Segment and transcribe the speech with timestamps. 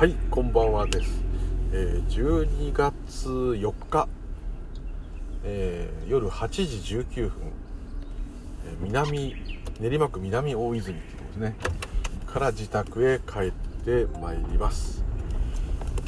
[0.00, 1.22] はいこんばんはです、
[1.74, 4.08] えー12月4日、
[5.44, 7.32] えー夜8時19分、
[8.64, 9.36] えー南
[9.78, 11.54] 練馬区南大泉っていうとこですね。
[12.26, 13.52] から自宅へ帰っ
[13.84, 15.04] てまいります、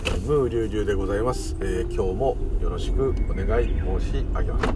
[0.07, 4.69] えー、ムーリュウリュウでございます、えー今日もよろしくお願い申し上げます。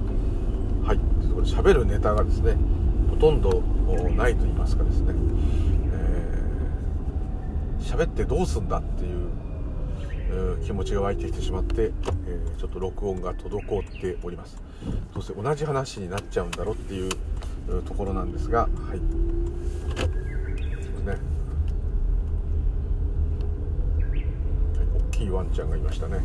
[0.85, 2.55] はいということで喋るネタがですね
[3.09, 3.63] ほとんど
[4.15, 5.15] ないと言いますかですね、
[7.87, 9.29] 喋ってどうすんだっていう
[10.29, 11.93] えー気持ちが湧いてきてしまって、
[12.27, 14.57] えーちょっと録音が滞っております。
[15.15, 17.11] どうせ同じ話になっちゃうんだろうっていう
[17.85, 18.99] ところなんですがはい。
[21.05, 21.13] ね。
[21.13, 21.21] はい
[25.11, 26.17] 大きいワンちゃんがいましたね。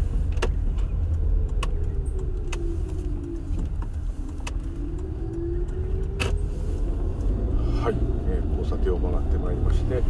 [7.83, 7.95] はい、
[8.29, 10.01] えー交差点を曲がってまいりまして、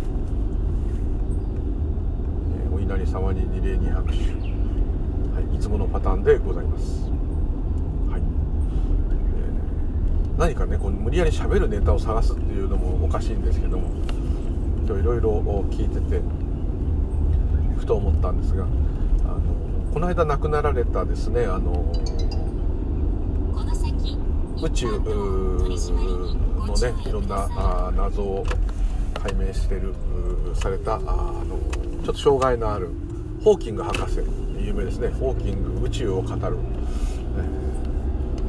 [3.01, 4.21] えーお稲荷様に二礼二拍手、は
[5.51, 7.09] い、いつものパターンでございます、
[8.09, 8.21] はい。
[8.21, 13.89] えー何かねこう無理やり喋るネタを探すっていうのもおかしいんですけども
[14.85, 16.21] 今日いろいろ聞いてて
[17.77, 21.91] ふと思ったんですがあのこの間亡くなられたですねあの
[24.63, 25.03] 宇宙の
[26.75, 28.45] ねいろんなあ謎を
[29.21, 29.93] 解明してる
[30.51, 32.89] うされたあのょっと障害のある
[33.43, 34.19] ホーキング博士
[34.59, 35.07] 有名ですね。
[35.07, 36.61] ホーキング宇宙を語る、ね。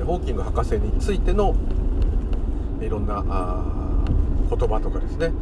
[0.05, 1.55] ホーキング博士についての
[2.81, 4.05] いろんなあ
[4.51, 5.33] 言葉とかですね。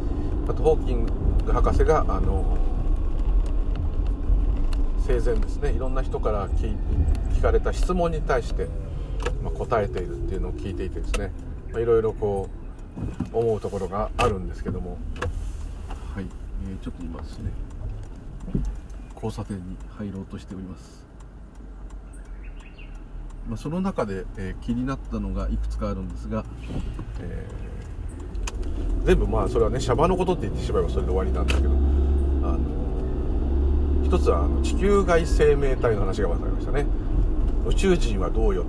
[0.47, 1.05] あとホーキン
[1.45, 2.57] グ博士があの
[5.05, 5.71] 生前ですね。
[5.71, 6.77] いろんな人から聞
[7.33, 8.67] 聞かれた質問に対して、
[9.43, 11.31] まあ、答えているっていうのを聞いていてですね、
[11.71, 12.49] まあ、いろいろこ
[13.33, 14.97] う思うところがあるんですけども。
[16.13, 16.25] はい、
[16.67, 17.51] えーちょっと今ですね。
[19.15, 21.05] 交差点に入ろうとしております、
[23.47, 26.43] まあ、その中で、えー気になったのがいくつかあるんですが、
[27.19, 31.73] えー全部まあそれはねシャバのことって言ってしまえばそれで終わりなんですけどあ
[32.55, 32.59] の
[34.03, 36.85] 一つはあの地球外生命体の話が分かりましたね。
[37.65, 38.65] 宇宙人はどうよ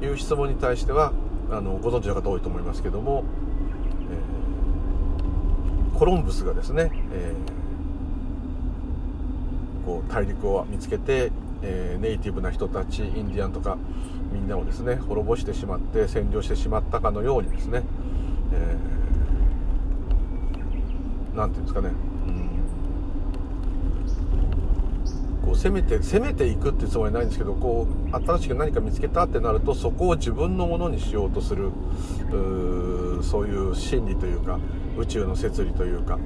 [0.00, 1.12] という質問に対しては
[1.50, 3.24] あのご存知の方多いと思いますけども、
[4.10, 7.65] えーコロンブスがですね、えー
[9.86, 11.30] こう大陸を見つけて、
[11.62, 13.78] えーネイティブな人たちインディアンとか
[14.32, 17.82] みんなをですね滅ぼしてしまって占領してしまったかのようにですね、
[18.52, 18.96] えー
[21.36, 21.90] ていうんですかね、
[22.26, 22.56] うん
[25.44, 34.58] こう攻めて攻めていくっていうつもりはないんですけどこう新しく何か見つけたってなるとそこを自分のものにしようとするうそういう心理というか
[34.98, 36.18] 宇宙の摂理というか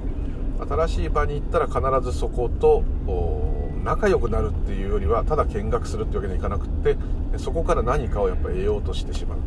[0.69, 2.83] 新しい場に行ったら必ずそこと
[3.83, 6.97] 仲良くなるっていうよりはただ見学するっていうわけにはいかなくって
[7.37, 9.43] そこから何かをやっぱ得ようとしてしまうと。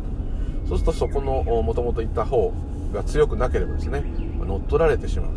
[0.69, 2.51] そうするとそこのもともといた方
[2.93, 4.03] が強くなければですね
[4.39, 5.31] 乗っ取られてしまう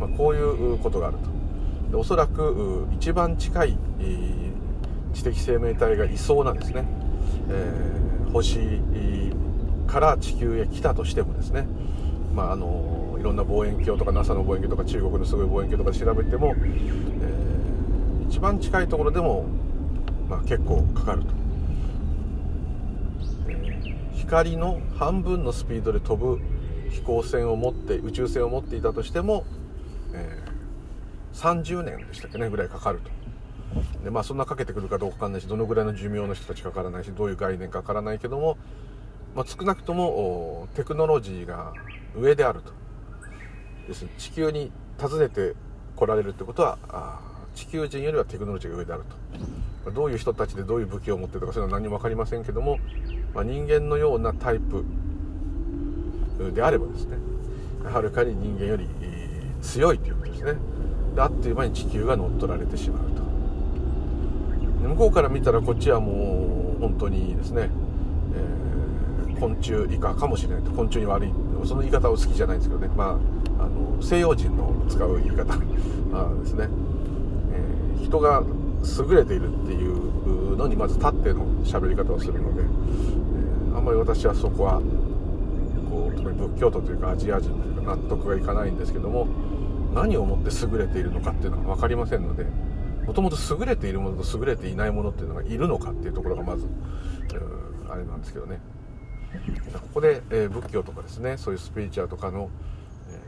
[0.00, 1.90] と、まあ、こういうことがあると。
[1.90, 3.78] でおそらく一番近い、
[5.14, 6.84] 知的生命体がいそうなですね、
[7.48, 8.58] えー星
[9.86, 11.66] から地球へ来たとしてもですね、
[12.34, 17.58] まあ、あのいろんな望遠鏡とか NASA の望遠鏡とか中国のすごい望遠鏡とか調べても、えー
[18.28, 19.46] 一番近いところでも、
[20.28, 21.28] まあ、結構かかると。
[23.48, 26.38] えー光の半分のスピードで飛ぶ
[26.90, 29.44] 飛行船を持って宇宙船を持っていたとしても、
[30.12, 30.48] えー
[31.38, 33.10] 30年でしたっけねぐらいかかると
[34.02, 38.58] でまあそんなかけてくるかどうかわかんないしどのぐらいの寿命の人たちかからないしどういう概念かわからないけども、
[39.36, 41.72] まあ、少なくともテクノロジーが
[42.16, 42.72] 上であると
[43.88, 45.54] 要するに地球に訪ねて
[45.96, 47.20] 来られるってことはあ
[47.54, 49.02] 地球人よりはテクノロジーが上である
[49.84, 49.90] と。
[49.90, 52.78] どういう人たちでどういう武器を持ってるとかそういうのは何も分かりませんけども、
[53.34, 54.84] まあ、人間のようなタイプ
[56.54, 57.16] であればですね
[57.84, 58.86] はるかに人間より
[59.62, 60.52] 強いということですね。
[61.14, 63.22] であっという間に地球が乗っ取られてしまうと。
[64.88, 67.70] 向こうから見たらこっちはもう本当にですね、
[68.34, 70.72] えー昆虫以下かもしれないと。
[70.72, 71.32] 昆虫に悪い
[71.66, 72.90] その言い方を好きじゃないんですけどね。
[72.96, 73.18] ま
[73.58, 75.54] ああの西洋人の使う言い方。
[76.12, 76.68] あですね、
[77.52, 78.42] えー人が
[79.10, 84.80] 優れているっていうのにまず立っての喋り方をするので、えーあんまり私はそこは
[85.90, 89.26] こう特に仏教徒というかアジア人というか納得がいかないんですけども
[89.94, 92.46] 何をもって優れているのかっていうのは分かりませんので
[93.06, 98.60] もともと優れているものと優れていないものっていうのがいるのかっていうところがまずうーあれなんですけどね。
[99.98, 102.50] こで、えー仏教とかですねそういうスピリチュアルとかの、
[103.10, 103.18] えー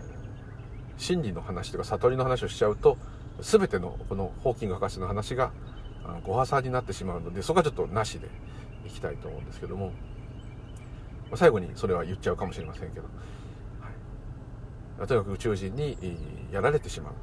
[0.96, 2.98] 真理の話とか悟りの話をしちゃうと
[3.40, 5.50] 全てのこのホーキング博士の話が
[6.24, 8.28] ご破産になってしまうのでそこはちょっとなしで
[8.86, 9.92] いきたいと思うんですけども
[11.34, 13.06] 最後にそれは言っちゃうかもしれませんけど、
[14.98, 15.96] はい、とにかく宇宙人に
[16.52, 17.14] やられてしまう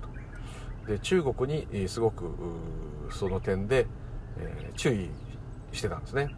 [0.85, 0.91] と。
[0.93, 2.31] で中国にすごく
[3.11, 3.85] その点で、
[4.39, 5.09] え注意
[5.73, 6.33] してたんですね。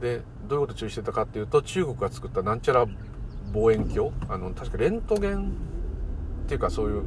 [0.00, 2.86] でどういうこと注意してたかっていうと中国が作ったなんちゃら
[3.52, 4.12] 望遠鏡。
[4.28, 5.52] あの確かレントゲン
[6.44, 7.02] っていうかそういう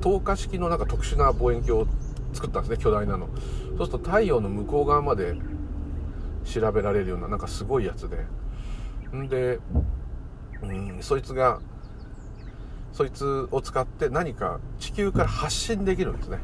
[0.00, 1.86] 透過式のなんか特殊な望遠鏡を
[2.32, 3.28] 作ったんですね巨大なの。
[3.76, 5.36] そうすると太陽の向こう側まで
[6.44, 8.26] 調べられるようななんかすごいやつで。
[9.16, 9.60] んで
[10.62, 11.60] うんそいつが
[12.92, 16.38] そいつを使って何か地球から発信できるんですね。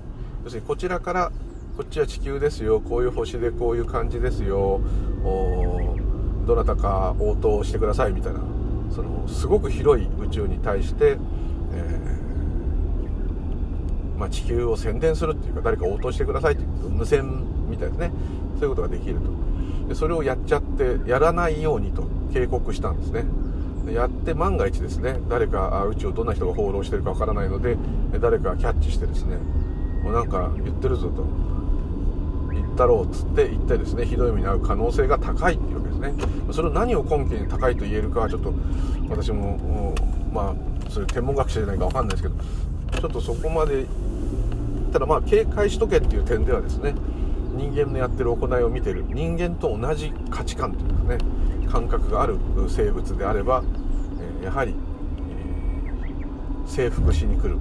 [0.44, 1.32] 要するにこちらから
[1.80, 2.78] こっちは地球ですよ。
[2.78, 4.82] こういう星でこういう感じですよ。
[6.46, 8.40] どなたか応答してくださいみたいな。
[8.94, 11.16] そのすごく広い宇宙に対して、
[11.72, 18.12] えー、まあ、地球を宣伝するっていうか誰か応答してくださいっていう無線みたいですね。
[18.56, 19.88] そういうことができると。
[19.88, 23.24] でそれをやっちゃってやらないようにと警告したんですね。
[23.90, 27.78] やって万が一ですね誰か宇宙をどんな人が放浪してるかわからないので
[28.20, 29.38] 誰かキャッチしてですね
[30.04, 31.49] もうなんか言ってるぞと。
[32.52, 36.14] 言ったろうっつって言ってですねひどい目に遭う可能性が高いっていうわけですね。
[36.52, 38.52] それを何を根拠に高いと言えるかはちょっと
[39.08, 39.94] 私も
[40.32, 43.86] まあそういう天文学者じゃないか分かんないですけどちょっとそこまで
[44.92, 46.94] ただまあ警戒しとけっていう点ではですね
[47.54, 51.18] 人間のやってる行いを見てる人間と同じ価値観というかね
[51.70, 52.38] 感覚がある
[52.68, 53.62] 生物であれば、
[54.42, 57.58] えやはり、えー、征服しに来る。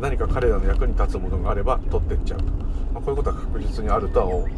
[0.00, 2.44] 何か彼らの役に立つものがあれば取ってっちゃうと、
[2.94, 4.48] まあ、こういうことは確実にあるとは、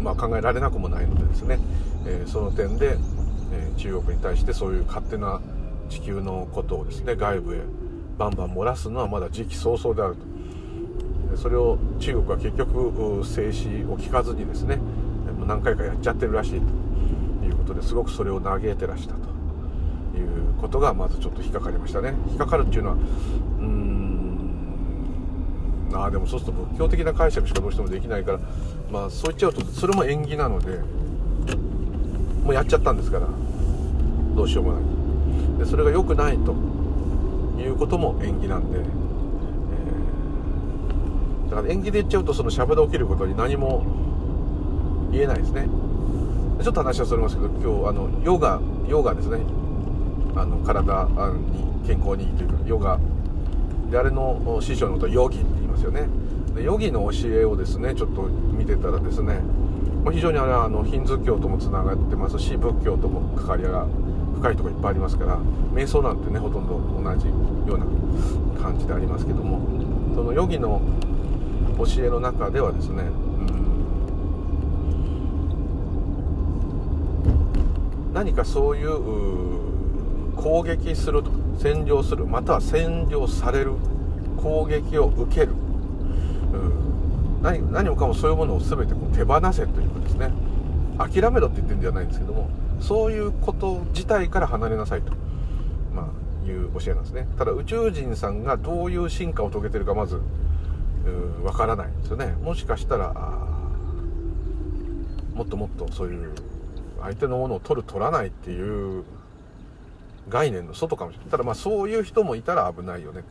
[0.00, 1.58] まあ、考えられなくもないのでですね、
[2.06, 2.96] えー、その点で、
[3.52, 5.40] えー、中国に対してそういう勝手な
[5.88, 7.60] 地球のことをですね外部へ
[8.18, 10.32] バンバン漏らすのはまだ時期尚早であると。
[11.36, 14.78] それを中国は結局静止を聞かずにですね
[15.46, 16.60] 何回かやっちゃってるらしい
[17.40, 22.14] ということですごくそれを嘆いてらしたということがまずちょっと引っかかりましたね。
[22.28, 22.96] 引っかかるっていうのは
[23.60, 24.11] うん
[25.94, 28.40] ああでもそうすると仏教的な解釈しかどうしてもできないから
[28.90, 30.78] まあそう言っちゃうとそれも縁起なので
[32.44, 33.26] もうやっちゃったんですから
[34.34, 34.82] どうしようもない。
[35.58, 36.54] でそれが良くないと
[37.58, 43.84] いうことも縁起なんで、えー、だから縁起で言っちゃうとそのしゃべで起きることに何も
[45.12, 45.68] 言えないですね。
[46.62, 49.40] ちょっと話はそれますけど今日あのヨガヨガですね。
[50.34, 52.98] あの体に健康にいいというかヨガ。
[53.90, 55.38] であれの師匠のことヨギ。
[55.38, 56.08] っますよね。
[56.54, 59.40] でヨギの教えをですねちょっと見てたらですね、
[60.10, 63.86] 非常にあれはあのヒンズー教ともつながってますし仏教とも関わりが
[64.36, 65.38] 深いとこいっぱいありますから
[65.72, 67.34] 瞑想なんてねほとんど同じよ
[67.76, 67.86] うな
[68.60, 69.60] 感じでありますけども
[70.14, 70.82] そのヨギの
[71.78, 73.06] 教えの中ではですね、う
[78.10, 78.90] ん、何かそういう
[80.36, 83.74] 攻撃すると占領するまたは占領される
[84.36, 85.54] 攻撃を受ける、
[86.52, 90.30] うん、何何もかもそういうものを全てこう手放せというかですね。
[90.98, 92.48] 諦めろって言ってるんじゃないんですけども
[92.80, 95.12] そういうこと自体から離れなさいと、
[95.94, 96.10] ま
[96.44, 97.26] あ、いう教えなんですね。
[97.38, 100.20] ただ宇宙人さんがどういう進化を遂げてるかまず
[101.42, 102.34] わからないんですよね。
[102.42, 103.12] もしかしたら
[105.34, 106.32] もっともっとそういう
[107.00, 109.04] 相手のものを取る取らないっていう
[110.28, 111.30] 概念の外かもしれない。
[111.30, 113.24] ただまあそういう人もいたら危ないよね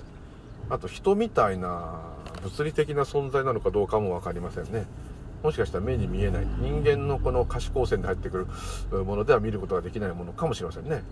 [0.69, 1.99] あと人みたいな
[2.43, 4.85] 物理的な存在なのかどうかも分かりませんね。
[5.43, 6.45] もしかしたら目に見えない。
[6.59, 8.47] 人間のこの可視光線で入ってく
[8.91, 11.03] るものでは見ることができないものかもしれませんね。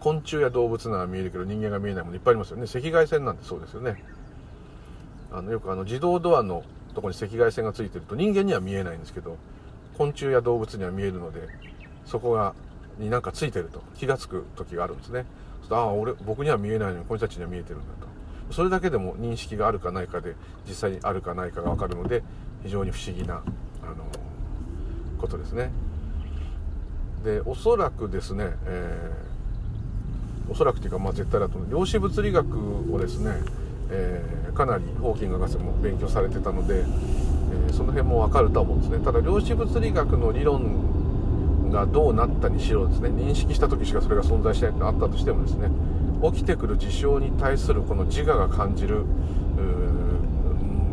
[0.00, 2.64] 昆虫や動物なら見えるけど人間が見えないものいっぱいありますよね。
[2.64, 4.02] 赤外線なんてそうですよね。
[5.30, 6.62] あのよくあの自動ドアの
[6.94, 9.38] とこに赤外線がついてると人間には見えないんですけど
[9.96, 11.48] 昆虫や動物には見えるので
[12.04, 12.54] そこが
[12.98, 15.24] になんかついてると気が付く時があるんですね。
[15.70, 18.11] ああ俺僕には見えないのにこの人たちには見えてるんだと。
[18.50, 20.34] それだけでも認識があるかないかで
[20.68, 22.22] 実際にあるかないかが分かるので
[22.62, 23.42] 非常に不思議な、
[23.82, 24.04] あの
[25.18, 25.70] ことですね。
[27.24, 31.70] でおそらくですね、えー、おそらくというかまあ絶対だと思う。
[31.70, 33.32] 量子物理学をですね、
[33.90, 38.98] えー、かなりホーキング博士も勉強されてたので、えー、その辺も分かるとは思うんですね。
[39.04, 40.92] ただ量子物理学の理論
[41.72, 45.68] がどうなったにしろですね認識した時しかそれが存在しないとあったとしてもですね
[46.30, 49.04] 起きてくる事象に対するこの自我が感じる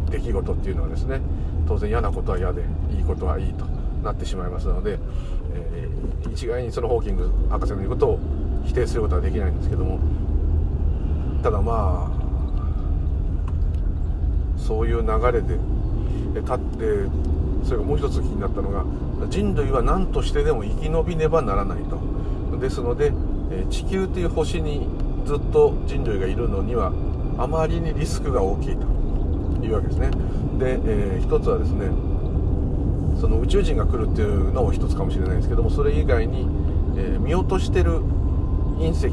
[0.09, 1.21] 出来事っていうのはですね
[1.67, 3.65] 当然嫌なことは嫌でいいことはいいと
[4.03, 4.97] なってしまいますので、
[5.53, 8.19] えー、一概にそのホーキング博士の言うことを
[8.65, 9.99] 否定することはできないんですけども
[11.43, 12.19] ただまあ
[14.57, 15.57] そういう流れで
[16.41, 17.09] 立って
[17.63, 18.83] それがもう一つ気になったのが
[19.29, 21.99] 人類は何としてでも生き延びねばならないと。
[22.59, 23.13] ですので
[23.69, 24.87] 地球という星に
[25.25, 26.91] ずっと人類がいるのには
[27.37, 30.11] あまりにリスクが大きいというわけですね。
[30.57, 31.87] で、えー、一つはですね
[33.19, 36.47] その宇宙人が来るっていうのも一つかもしれないですけどもそれ以外に、
[36.97, 37.99] えー、見落としてる
[38.77, 39.07] 隕石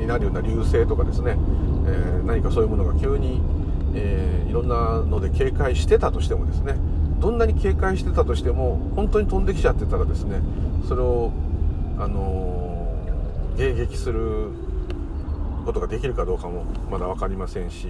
[0.00, 1.36] になるような流星とかですね、
[1.86, 3.40] えー、何かそういうものが急に、
[3.94, 6.76] えー、いろんなので警戒してたとしてもですね
[7.18, 10.40] どんなに警戒してたとしても本当に飛んできちゃってたらですね
[10.88, 11.32] それを
[11.98, 12.96] あの
[13.56, 14.48] 迎撃する
[15.70, 17.88] ことができるかどうかもまだ分かりませんし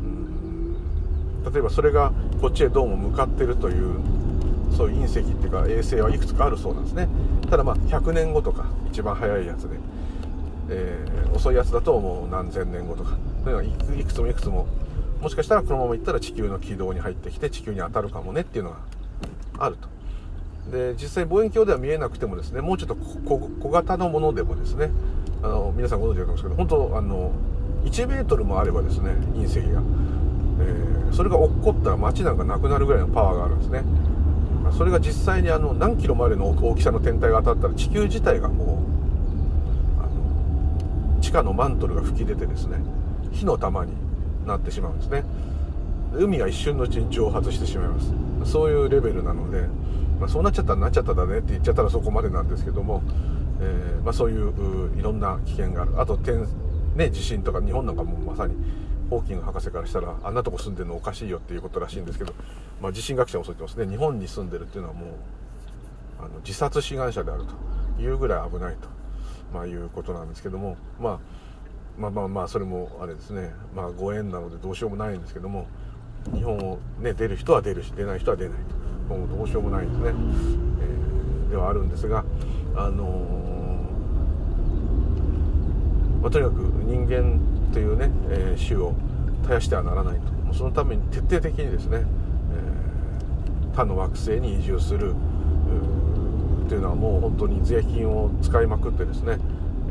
[0.00, 1.52] うん。
[1.52, 3.98] 例えばそれがこっちへどうも向かってるという
[4.76, 7.08] そういう隕石っていうか衛星はいくつかあるそうなんですね。
[7.50, 9.76] ただまあ100年後とか一番早いやつで、
[10.70, 14.66] えー、遅いやつだともう何千年後とかそういうのがいくつもいくつも
[15.20, 18.78] もしかしたらこのままいったら地球の軌道に入ってきて地球に当たるかもねっていうのが
[19.58, 19.88] あると。
[20.70, 24.90] で実際望遠鏡では見えなくてもですねもうちょっと小型のものでもですね
[25.44, 27.30] あの皆さんご存知だと思うんですけど本当あの
[27.84, 29.82] 1メートルもあればですね隕石が、
[30.60, 33.84] えー、それが落っこったら街なんかなくなるぐらいのパワーがあるんですね。
[34.72, 38.82] それが実際にあの何キロまでの大きさの天体が当たったら地球自体がも
[41.18, 42.78] う地下のマントルが吹き出てですね
[43.30, 43.92] 火の玉に
[44.46, 45.24] なってしまうんですね。
[46.14, 48.50] 海が一瞬のうちに蒸発してしまいます。
[48.50, 49.66] そういうレベルなので、
[50.18, 53.02] まあ、そうなっちゃったらなっちゃっただねって言っちゃったらそこまでなんですけども、
[53.64, 56.00] えー、まあ、そういういろんな危険がある。
[56.00, 56.46] あと天、
[56.94, 58.54] ね、地震とか日本なんかもまさに
[59.08, 62.34] ホーキング博士からしたらあんなとこ住んでるのおかしいよっていうことらしいんですけど、
[62.80, 63.86] まあ、地震学者もそう言ってます。
[63.86, 65.08] ね日本に住んでるっていうのはもう
[66.18, 67.44] あの自殺志願者である
[67.96, 68.88] というぐらい危ないと、
[69.52, 71.18] まあ、いうことなんですけどもまあ
[71.98, 73.52] まあまあまあそれもあれですね。
[73.74, 75.66] まあご縁なのでどうしようもないんですけども
[76.32, 78.84] 日本をね出る人は出るし出ない人は出ないと。
[79.04, 82.24] もうどうしようもないですね、えー、ではあるんですが
[82.74, 83.43] あのー、
[86.24, 86.54] まあ、とにかく
[86.86, 87.38] 人間
[87.70, 88.94] というね、えー、種を
[89.42, 90.54] 絶やしてはならないと。
[90.54, 95.14] そのために徹底的にですね、えー、他の惑星に移住する
[96.66, 99.38] というのはもう本当に税金を使いまくってですね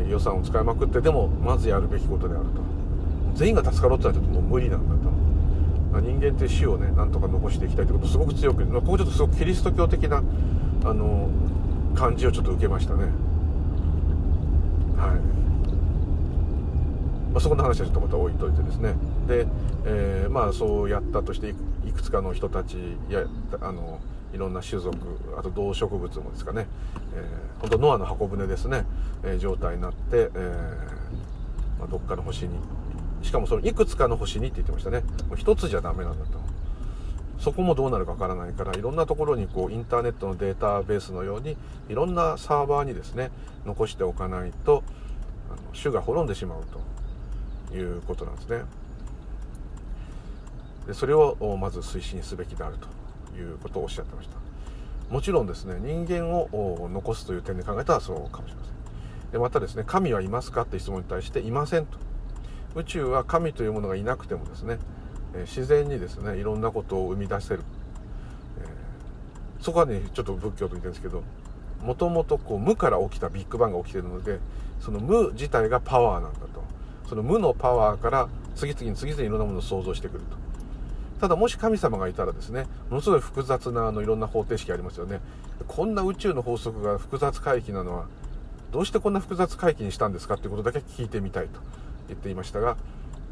[0.10, 2.63] 予算を使いまくってでもまずやるべきことであると。
[3.36, 5.12] 全員が助かろうってのはちょっともう無理なんだと、
[5.92, 10.24] まあ、人間って死をねなんとか残していきたいということすごく強く、まあ、ここちょっとすごくキリスト教的な
[10.84, 11.30] あの
[11.94, 13.06] 感じをちょっと受けましたね。
[14.98, 15.33] はい、
[17.34, 18.94] まあ、そこの話はちょっとまた置いといてですね。
[19.28, 19.48] で、
[19.86, 22.78] えー、まあそうやったとしていくつかの人たち
[23.10, 23.24] や
[23.60, 24.00] あの
[24.34, 24.98] いろんな種族
[25.38, 26.68] あと動植物もですかね、
[27.16, 28.86] えー、本当ノアの箱舟ですね、
[29.24, 32.60] えー、状態になって、えーまあ、どっかの星に。
[33.24, 35.00] しかもそのいくつかの星にって言ってましたね。
[35.28, 36.44] もう一つじゃダメなんだと。
[37.40, 41.58] そこもどうなるかわからないからいろんなところにこうインターネットのデータベースのように
[41.90, 43.32] いろんなサーバーにですね
[43.66, 44.84] 残しておかないと
[45.50, 46.80] あの種が滅んでしまうと。
[47.72, 48.63] いうことなんですね。
[50.88, 54.36] でそれをまず推進すべきであるということをおっしゃってました。
[55.10, 58.74] もちろんですね人間を残すという点で考えたらそうかもしれません。
[59.32, 61.98] でまたですね神はいますかって質問に対していませんと。
[62.75, 64.79] 宇宙は神というものがいなくてもですね
[65.41, 67.62] 自然にですねいろんなことを生み出せる、
[68.60, 71.24] えー、そこはねちょっと仏教と似てるんですけど
[71.82, 74.39] もともと無から起きたビッグバンが起きてるので
[74.79, 76.63] その無自体がパワーなんだと。
[77.07, 80.38] その無のパワーから次々に次々にいろんなものを想像してくると。
[81.19, 85.22] ただもし神様がいたらですねものすごい複雑なあのいろんな方程式ありますよね。
[85.67, 88.07] こんな宇宙の法則が複雑回帰なのは
[88.72, 91.60] どうしてこんな複雑回帰にしたんですかっていうことだけ聞いてみたいと
[92.07, 92.75] 言っていましたが、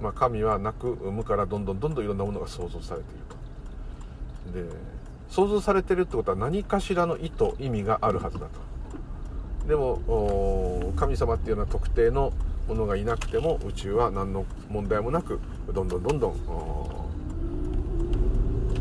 [0.02, 4.70] まあ、神はなく無からどんどんどんどんいろんなものが想像されていると。
[4.70, 4.92] で
[5.30, 9.68] 想像されてるってことは何かしらの意図意味があるはずだと。
[9.68, 12.34] でも神様っていうような特定の
[12.68, 15.40] ものがいなくても宇宙は何の問題もなく
[15.74, 16.36] どんどんどんどん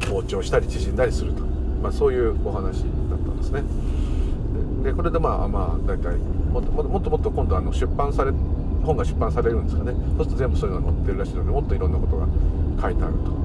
[0.00, 1.42] 膨張したり縮んだりすると、
[1.82, 3.62] まあ、そういうお話だったんですね。
[4.84, 8.32] でこれでまあまあ大体もっともっともっと今度あの出版され
[8.82, 9.92] 本が出版されるんですかね。
[10.16, 12.26] そうすると全部そういうのが載ってるらしいのでもっといろんなことが
[12.80, 13.40] 書いてあると。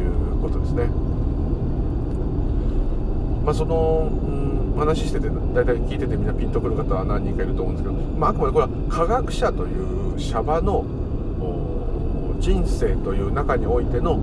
[0.00, 0.86] いうことですね。
[3.44, 10.84] まあその、うん、話してて大体聞いててみんなピンとくる方は何人かいると思うんですけど、まあ、あくまでこれは科学者というシャバの
[12.40, 14.18] 人生という中においての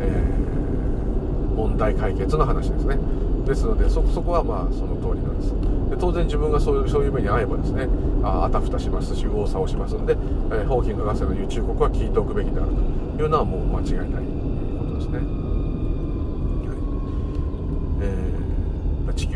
[0.00, 2.96] えー、問題解決の話ですね。
[3.46, 5.54] ですのでそこはまあその通りなんです。
[5.90, 7.88] で当然自分がそういうそういう目に遭えばですね
[8.22, 12.70] ああたふたしますし右往左往しますんで、えー、ホーキング博士の言う忠告は聞いておくべきである
[13.16, 14.22] というのはもう間違いない
[14.78, 15.18] ことですね、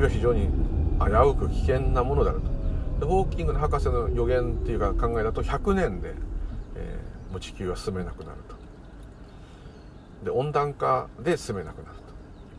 [0.05, 0.49] は、非常に
[1.01, 2.55] 危うく危険なものであると。
[3.01, 6.15] でホーキングの博士の予言っていうか考えだと100年で、
[6.77, 8.55] えー、もう地球は住めなくなると。
[10.25, 11.97] で温暖化で住めなくなる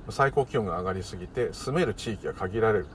[0.06, 0.12] と。
[0.12, 2.88] 最高気温が上がりすぎて住める地域が限られる。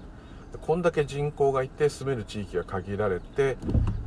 [0.60, 3.56] こんだけ人口がいて住める地域が限られて、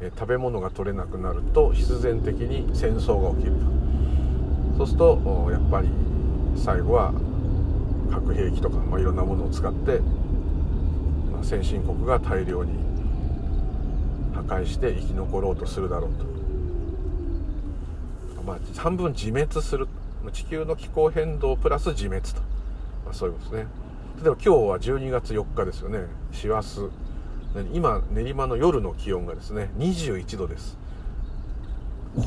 [0.02, 3.54] え食べ物が取れなくなると必然的に戦争が起きる
[4.78, 4.78] と。
[4.78, 5.90] そうするとやっぱり
[6.56, 7.14] 最後は
[8.12, 10.02] 核兵器とか、まあ、いろんなものを使って、
[11.44, 12.74] 先進国が大量に
[14.34, 16.26] 破壊して生き残ろうとするだろうと、
[18.44, 19.88] まあ、半分自滅する。
[20.32, 22.42] 地球の気候変動プラス自滅と、
[23.06, 23.68] まあ、そういうことですね。
[24.22, 26.06] 例えば今日は12月4日ですよね。
[26.32, 26.90] 師走。
[27.72, 30.78] 今練馬の夜の気温がですね21度です。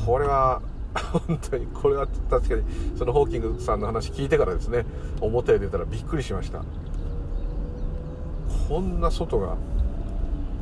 [0.05, 0.61] これは
[1.27, 2.63] 本当にこれは確かに
[2.97, 4.85] そのホーキングさんの話聞いてからですね
[5.21, 6.63] 表へ出たらびっくりしました。
[8.67, 9.55] こんな外が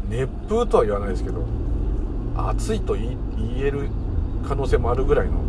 [0.07, 1.43] 熱風とは言わないですけど
[2.35, 3.17] 暑いと言
[3.57, 3.89] える
[4.47, 5.39] 可能性もあるぐらいの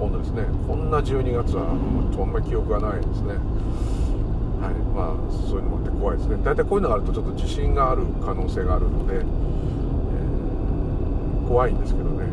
[0.00, 0.44] 温度ですね。
[0.66, 3.34] こんな12月はあんま記憶がないですね。
[4.60, 4.74] はい。
[4.94, 5.16] まあ
[5.48, 6.36] そういうのもあって怖いですね。
[6.44, 9.24] 大体こういうのがあるとちょっと地震がある可能性があるので、えー、
[11.48, 12.26] 怖いんですけどね。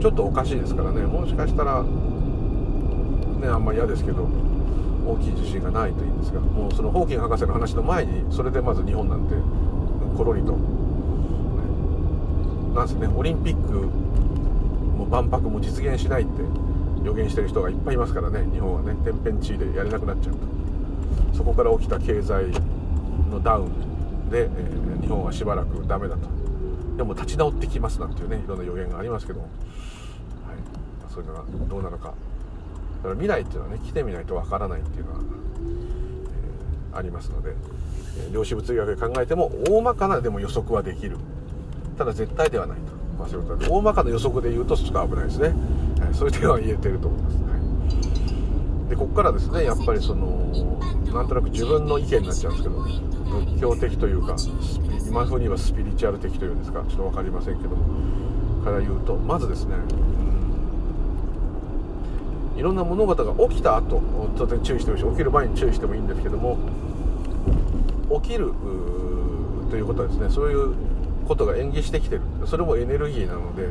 [0.00, 1.02] ちょっとおかしいですからね。
[1.02, 1.88] もしかしたらね
[3.48, 4.28] あんまり嫌ですけど。
[5.06, 9.34] 大きい地震がないといいんですがもうそのホーキン博士の話の前にそれでまず日本なんて
[10.16, 10.58] コロリと、ね、
[12.74, 13.72] なんせねオリンピック
[14.96, 16.42] も万博も実現しないって
[17.04, 20.62] 予言してる人がいっぱいいますからね日本はね天変地異でやれなくなっちゃうと。
[21.34, 22.46] そこから起きた経済
[23.30, 26.28] のダウンで、えー、日本はしばらくダメだと。
[26.96, 29.48] でも立ち直ってきますなんていうねいろんな予言がありますけど、はい、
[31.12, 32.14] そういうのがどうなのか。
[33.02, 35.18] だから未来っていうのはね来てみないとわからないっていうのは、
[36.92, 37.54] えー、ありますので
[38.18, 41.18] え量子物理学で考えても大まかなでも予測はできる。
[41.96, 45.54] ただ絶対ではないと、まあ、そういうことで大まかな予測で言うとちょっと危ないですね、
[46.10, 50.26] えそういう点は言えてると思います、はい、でここからですねやっぱりその
[51.12, 54.36] なんとなく自分の意見になっちゃうんですけど仏教的というか
[55.06, 56.80] 今風にはスピリチュアル的というんですか。
[56.88, 58.32] ちょっと分かりませんけども。
[58.62, 59.74] から言うとまずですね
[62.56, 64.00] いろんな物事が起きた後
[64.36, 65.02] 当然注意してもいい。
[65.02, 66.58] し起きる前に注意してもいいんですけども
[68.22, 68.52] 起きる
[69.70, 70.74] ということはですねそういう
[71.26, 72.22] ことが演技してきてる。
[72.46, 73.68] それもエネルギーなので、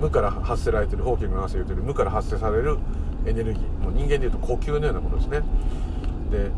[0.00, 2.78] 無から発せられてるホーキングが発生言うてる無から発生される
[3.24, 3.62] エネルギー。
[3.82, 5.40] もう人間でいうと呼吸のようなものですね。
[6.30, 6.50] で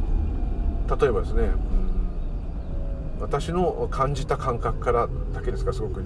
[1.00, 6.02] 例えばですね、うん、私の感じた感覚からだけですかすごく。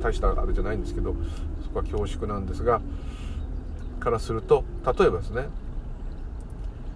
[0.00, 1.14] 大したあれじゃないんですけど
[1.64, 2.80] そこは恐縮なんですが
[4.06, 5.48] からすると例えばですね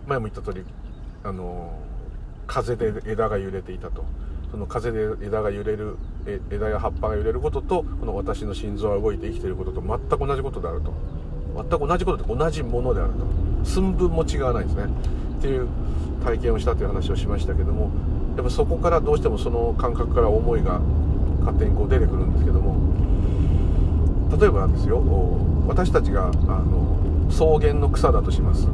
[0.07, 0.65] 前も言った通り
[1.25, 1.77] あの
[2.47, 4.05] 風で枝が揺れていたと。
[4.51, 5.97] その風で枝が揺れる
[6.51, 10.93] 枝や葉っぱが揺れることとこの私の心臓が動いて生きていることと全く同じことであると。
[11.55, 13.65] 全く同じことで同じものであると。
[13.65, 14.85] 寸分も違わないですね。
[15.39, 15.69] っていう
[16.25, 17.91] 体験をしたという話をしましたけども
[18.37, 20.81] やっぱそこからどうしてもその感覚から思いが
[21.41, 22.77] 勝手にこう出てくるんですけども
[24.37, 25.01] 例えばですよ。
[25.69, 26.90] 私たちがあの
[27.31, 28.69] 草原の草だとします。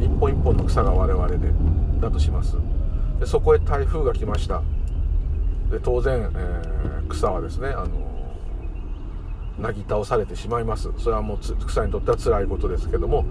[0.00, 1.38] 一本一本の草が我々で
[2.00, 2.56] だとします。
[3.20, 4.62] でそこへ台風が来ました。
[5.70, 7.88] で当然、えー、草はですねあの
[9.58, 10.90] なぎ倒されてしまいます。
[10.98, 13.24] それはもう草にとっては辛いことですけども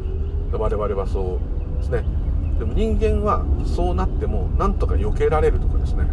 [0.51, 1.39] 我々はそ
[1.75, 2.03] うですね。
[2.57, 6.05] でも人間はそうなってもなんとか避けられるとかですね。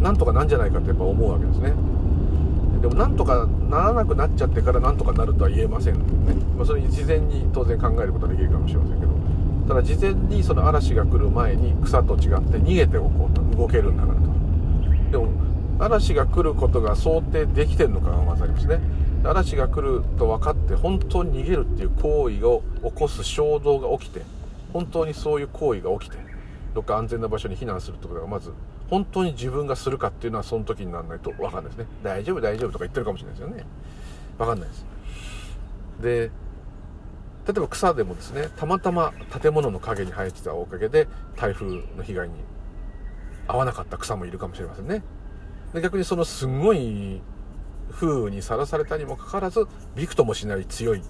[0.00, 1.72] なんとかなんじゃないかってやっぱ思うわけですね。
[2.80, 6.00] でもなんとかならなくなっちゃってからなんとかなるとは言えませんね、
[6.56, 9.18] まあ、それに事前に当然考えることはできるかもしれませんけど。
[9.68, 13.42] ただ事前にその嵐が来る前に草と違って逃げておこうと。
[13.58, 15.10] 動けるんだからと。
[15.10, 15.28] でも
[15.78, 18.80] 嵐が来ることが想定できてるのかがまずありますね。
[19.24, 24.22] 嵐が来ると分かって本当に逃げるっていう行為を起こす衝動が起きて
[24.72, 26.18] 本当にそういう行為が起きて
[26.74, 28.52] どっか安全な場所に避難するってことがまず
[28.90, 31.86] 本当に自分がするかっていうのはその時にならないと分かんないですね。
[32.02, 33.64] 大丈夫大丈夫とか言ってるかもしれないですよね。
[34.38, 34.86] 分かんないです。
[36.00, 36.30] で
[37.46, 42.34] 例えば草でもですねたまたま建物の陰に生えてたおかげで台風の被害に
[43.46, 45.02] 遭わなかった草もいるかもしれませんね。
[45.72, 47.20] で逆にそのすごい
[47.90, 51.00] 風雨にさらされたにもかかわらずびくともしない強い、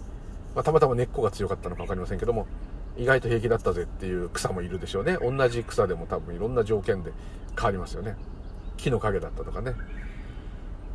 [0.54, 2.46] まあ、たまたま根っこが強かったのか分かりませんけども
[2.98, 5.16] 意外と平気だったぜっていう草もいるでしょうね。
[5.20, 7.12] 同じ草でも多分いろんな条件で
[7.56, 8.16] 変わりますよね。
[8.76, 9.74] 木の陰だったとかね。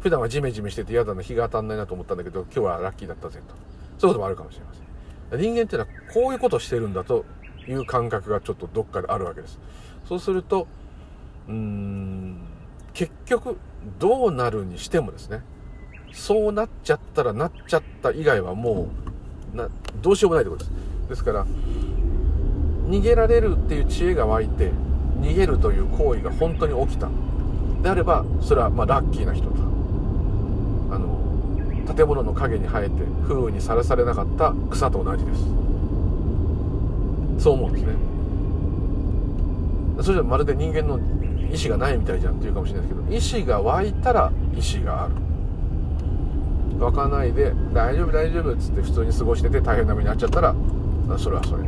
[0.02, 3.56] 普段はジメジメしてて嫌だな日が当たんないなと思ったんだけど今日はラッキーだったぜと。
[3.98, 5.40] そういうこともあるかもしれません。
[5.40, 7.24] 人間っていうのはこういうことをしてるんだと
[7.68, 9.58] いう感覚がちょっとどっかであるわけです。
[10.10, 10.68] そうすると
[11.48, 12.38] うーん
[12.94, 13.58] 結局
[13.98, 15.42] どうなるにしてもですね。
[16.12, 18.90] そうなっちゃったらなっちゃった以外はも
[19.54, 19.70] うな
[20.02, 20.93] どうしようもないってことです。
[21.10, 21.46] ですから
[22.88, 24.72] 逃げられるっていう知恵が湧いて
[25.22, 27.10] 逃げるという行為が本当に起きた。
[27.82, 29.56] であればそれはまラッキーな人だ。
[30.92, 35.44] あの建物の陰に生えて風雨にさらされなかった草と同じです。
[37.44, 37.94] そう思うんですね。
[40.02, 41.00] それじゃまるで人間の
[41.52, 45.14] 意志がないみたいじゃんっていうかもしれないですけど意志が湧いたら意志がある。
[46.80, 50.56] 湧かないで大丈夫大丈夫っつって普通に過ごしてて大変な目に遭っちゃったら
[51.18, 51.64] それはそれ。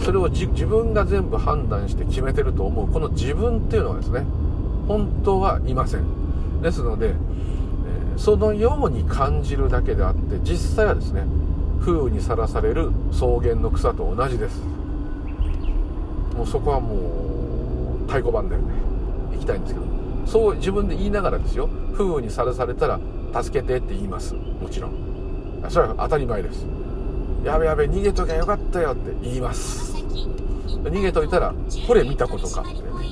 [0.00, 2.88] それを自分が全部判断して決めてると思う。
[2.88, 4.24] この自分っていうのはですね
[4.88, 6.60] 本当はいません。
[6.62, 7.14] ですので、
[8.16, 11.24] そのように感じるだけであって実際はですね
[11.80, 14.60] 風雨にさらされる草原の草と同じです。
[16.36, 18.74] もうそこはもう太鼓判だよね。
[19.34, 19.86] 行きたいんですけど。
[20.26, 21.68] そう自分で言いながらですよ。
[21.92, 22.98] 風雨にさらされたら
[23.42, 24.34] 助けてって言います。
[24.34, 24.92] もちろん。
[25.68, 26.66] それは当たり前です。
[27.44, 29.94] やべやべ逃げときゃよかったよって言います。
[30.82, 31.54] 逃げといたら
[31.86, 32.70] これ見たことかって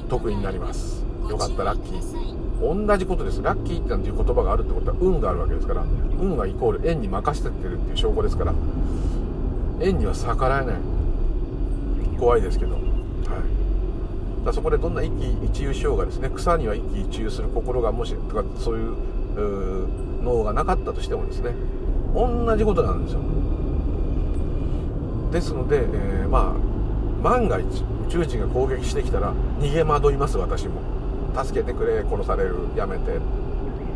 [0.09, 1.05] 得意になります。
[1.29, 2.87] よかったラッキー。
[2.87, 3.43] 同じことです。
[3.43, 5.85] ラッキーってなんていう言葉があるってことは運があるわけですから
[6.19, 8.55] 運はイコール縁に任せてってるっていう証拠ですから
[9.81, 10.77] 縁には逆らえない。
[12.19, 12.73] 怖いですけど。
[12.73, 12.83] はい。
[14.47, 18.95] だそこでどんな一喜一憂しようがですね草には一喜一憂する心がもしとかそういう
[20.23, 21.53] 脳がなかったとしてもですね
[22.15, 23.21] 同じことなんですよ。
[25.33, 30.81] ですので、えー、まあ万が一宇宙人が攻撃してきたら逃げ惑います私も。
[31.35, 33.19] 助けてくれ殺されるやめて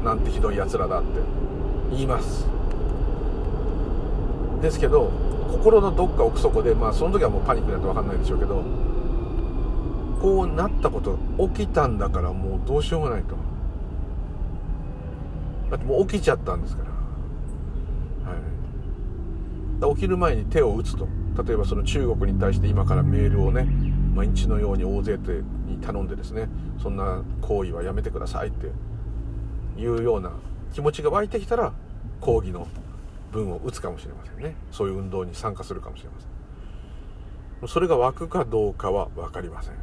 [0.03, 1.09] なんてひどいやつらだって
[1.91, 2.47] 言います。
[4.63, 5.11] ですけど
[5.51, 8.65] 心のどっか奥底でまあその時はもうパニックになって分かんないでしょうけど
[10.23, 11.19] こうなったこと
[11.49, 13.37] 起きたんだからもうどうしようもないと。
[15.71, 16.85] だってもう起きちゃったんですか
[19.81, 21.07] ら,、はい、起きる前に手を打つと。
[21.43, 23.65] 例えばその中国に対して今からメールをね
[24.15, 25.19] 毎日のように大勢
[25.67, 26.49] に頼んでですね
[26.83, 28.67] そんな行為はやめてくださいって
[29.81, 30.33] いうような
[30.73, 31.73] 気持ちが湧いてきたら
[32.21, 32.67] 抗議の
[33.33, 34.57] 文を打つかもしれませんね。
[34.71, 36.27] そういう運動に参加するかもしれませ
[37.67, 37.69] ん。
[37.69, 39.75] それが湧くかどうかは分かりません。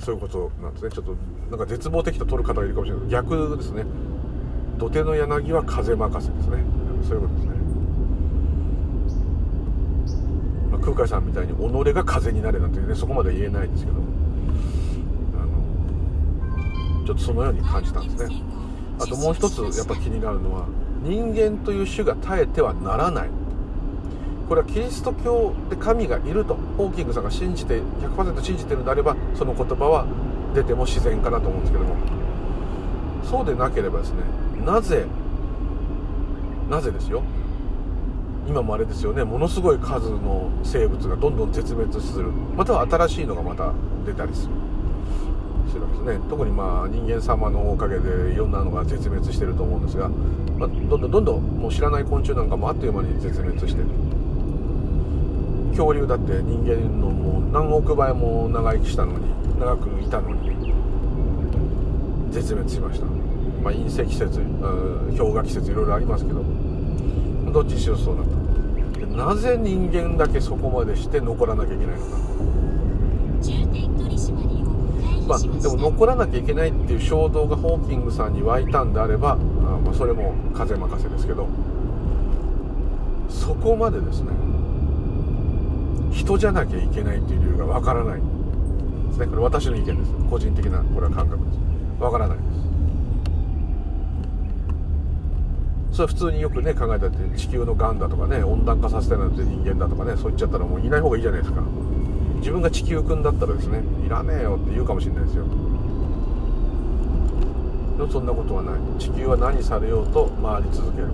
[0.00, 0.90] そういうことなんですね。
[0.90, 1.16] ちょっと
[1.50, 3.08] なんか絶望的と取る方がいるかもしれない。
[3.08, 3.84] 逆ですね。
[4.78, 6.64] 土手の柳は風任せですね。
[7.06, 7.59] そういうことですね。
[10.80, 13.98] 空海さんみたいに己が風になれなんてねそこまで言えないですけど。
[13.98, 18.42] あのちょっとそのように感じたんですね。
[18.98, 20.66] あともう一つやっぱ気になるのは
[21.02, 23.28] 人間という種が耐えてはならない。
[24.48, 30.06] これはキリスト教で神がいるとホーキングさんが信じて100%信じてるのであればその言葉は
[30.54, 31.94] 出ても自然かなと思うんですけども。
[33.24, 34.16] そうでなければですね
[34.66, 35.06] なぜ
[36.68, 37.22] なぜですよ。
[38.48, 39.22] 今もあれですよね。
[39.22, 42.30] ものすごい数の生物がどんどん絶滅する。
[42.56, 43.72] または新しいのがまた
[44.04, 44.52] 出たりする。
[45.70, 46.26] するわけですね。
[46.28, 50.08] 特にまあ人間様のおかげでいろんなのが絶滅してると思うんですが、
[50.58, 53.86] まあ、どんどんどんどんもう知らない昆虫なんかもあっという間に絶滅してる。
[55.70, 59.18] 恐竜だって人間のもう何億倍も長生きしたのに
[59.60, 60.50] 長くいたのに
[62.32, 63.06] 絶滅しました。
[63.62, 64.40] まあ隕石説
[65.16, 66.42] 氷河期説いろいろありますけど。
[67.52, 68.40] どっちにしろそうなった
[69.24, 72.10] なぜ人間だけそこまでして残らなきゃいけないのか。
[75.26, 81.48] まあでも残らなきゃいけないっていう衝動がホーキングさんに湧いたんであればあ、まあ、それも風任せですけど。
[83.28, 84.30] そこまでですね。
[86.12, 88.20] 人じゃなきゃいけないっていう理由がわからない。
[88.20, 89.26] ですね。
[89.26, 90.12] これ私の意見です。
[90.28, 91.58] 個人的なこれは感覚です。
[92.02, 92.69] わからないです
[95.92, 101.62] それは普通によくね考えたって地球のがんだとかね温暖化させたなんて人間だとかねそう言っちゃったらもういない方がいいじゃないですか。
[102.38, 105.44] 自分が地球君だったらですねいらねえよって言うかもしれないですよ。
[107.98, 108.74] でもそんなことはない。
[108.98, 111.08] 地球は何されようと回り続ける。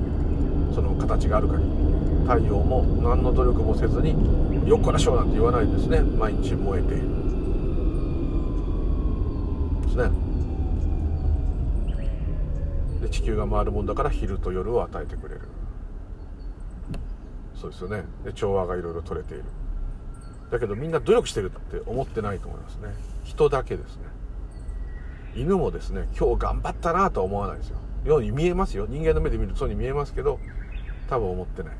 [0.73, 1.71] その形がある限り。
[2.27, 4.15] 太陽も何の努力もせずに
[4.69, 6.01] よっこらしょうなんて言わないですね。
[6.01, 7.09] 毎日燃えている。
[9.87, 10.26] ですね。
[13.07, 15.43] で地球が回るもんだから昼と夜を与えてくれる。
[17.55, 18.05] そうですよね。
[18.25, 19.45] で調和がいろいろ取れている。
[20.51, 22.89] だけどみんな努力してるって思ってないと思いますね。
[23.25, 24.03] 人だけですね。
[25.35, 27.79] 犬もですね今日頑張ったなとは思わないですよ。
[28.05, 28.87] ように見えますよ。
[28.89, 30.39] 人間の目で見るとそうに見えますけど
[31.09, 31.77] 多分思ってない。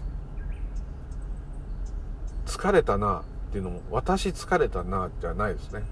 [2.47, 5.83] 疲れたなっていうのも私疲れたなじゃないですね。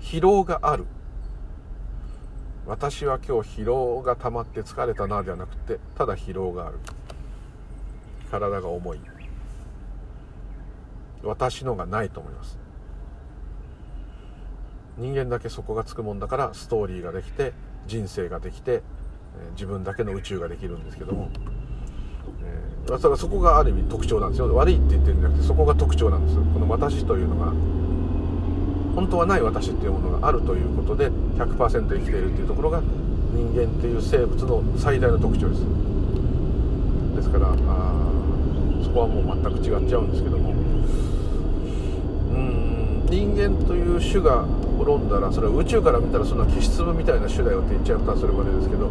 [0.00, 0.86] 疲労がある。
[2.70, 6.78] 私は今日疲労が溜まって疲れたなではなくてただ疲労がある。
[8.30, 9.00] 体が重い。
[11.24, 12.56] 私のがないと思います。
[14.98, 17.54] 人間だけそこがつくもんだからストーリーができて
[17.88, 18.82] 人生ができて
[19.54, 21.28] 自分だけの宇宙ができるんですけども、
[22.44, 24.54] えー、そこがある意味特徴なんですよ。
[24.54, 27.52] 悪いって言ってるんじゃなくてそこが特徴なんですこの私というのが
[29.00, 32.82] 本当はない私っていうものがあるということで100%生きているっていうところが
[33.32, 35.62] 人間っていう生物の最大の特徴です。
[37.16, 37.54] ですからあ
[38.84, 40.50] そこはもう全く違っちゃうんですけども。
[40.50, 40.52] う
[42.34, 44.44] ん人間という種が
[44.76, 48.90] 滅んだらそれは宇宙から見たらそんな消し粒みたいな種だよって言っちゃったらそれまでですけど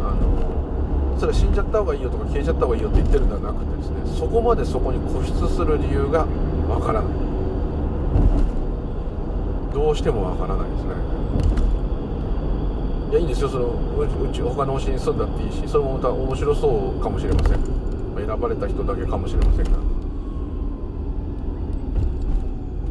[0.00, 6.24] あのそれは死んじゃった方がいいよとか消えちゃった方がいいよって言ってるんではなくてですねそこまでそこに固執する理由が
[6.70, 7.34] わからない。
[9.74, 10.94] どうしてもわからないですね。
[13.10, 13.48] いやいいんですよ。
[13.48, 17.58] そのうち他の星に住んだっていいしそれもまた面白そうかもしれません。
[18.16, 19.72] 選ばれた人だけかもしれませんが。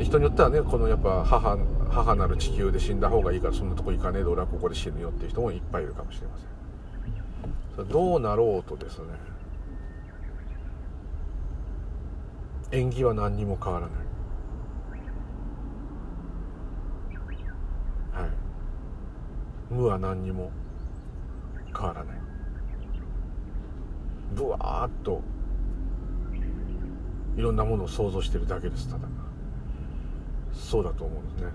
[0.03, 1.57] 人によってはねこのやっぱ母
[1.89, 6.47] 母なる地球で死んだ方がいいからそんなとこ行かねえで俺はここで死ぬよっていう人もいっぱいいるかもしれません。
[7.77, 9.05] それどうなろうとですね。
[12.71, 14.02] 縁起は何にも変わらない。
[19.73, 20.51] 無は何にも。
[21.75, 22.17] 変わらない。
[24.35, 25.21] ブワーッと。
[27.35, 29.07] いろんなものを想像してるだけですただ。
[30.53, 31.51] そうだと思うんですね。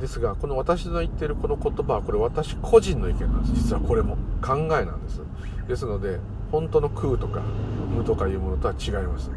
[0.00, 3.54] ですがこの私の言ってるこの言葉はこれ私個人の意見なんです。
[3.54, 4.16] 実はこれも。
[4.40, 5.20] 考えなんです。
[5.68, 6.18] ですので
[6.50, 7.40] 本当の空とか
[7.94, 9.30] 無とかいうものとは違います。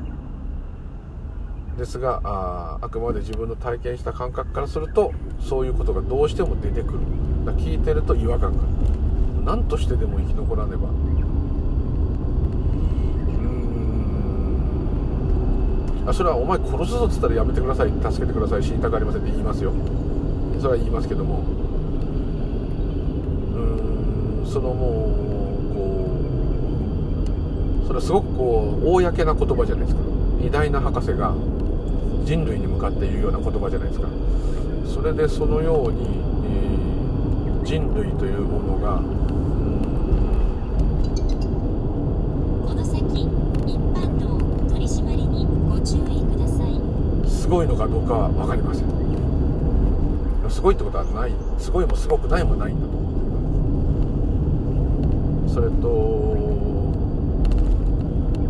[1.78, 7.00] ですがああくまで自分の体験した感覚からするとそういうことがどうしても出てくる。
[7.58, 8.72] 聞いてると違和感がある。
[9.44, 10.88] 何としてでも生き残らねば。
[10.88, 10.92] う
[16.06, 16.10] ん。
[16.10, 17.90] あそれはお前殺すぞっつったらやめてください。
[17.90, 18.64] 助けてください。
[18.64, 19.74] 死にたくありませんって言いますよ。
[20.62, 21.44] それは言いますけども。
[23.56, 23.60] う
[24.44, 24.48] ん。
[24.48, 26.10] そのもうこ
[27.84, 30.02] うそれはすごくこう公な言葉じゃないですか
[30.42, 31.34] 偉大な博士が
[32.24, 34.08] 人類に向かって言うような言葉じゃないですか。
[34.86, 36.08] それでそのように、
[36.46, 39.02] えー、人類というものが
[47.28, 48.86] すごいのかどうかは分かりません。
[50.50, 51.32] すごいってことはない。
[51.60, 52.94] すごいもすごくないもないんだと。
[52.94, 53.02] 思
[55.46, 55.88] ってそれと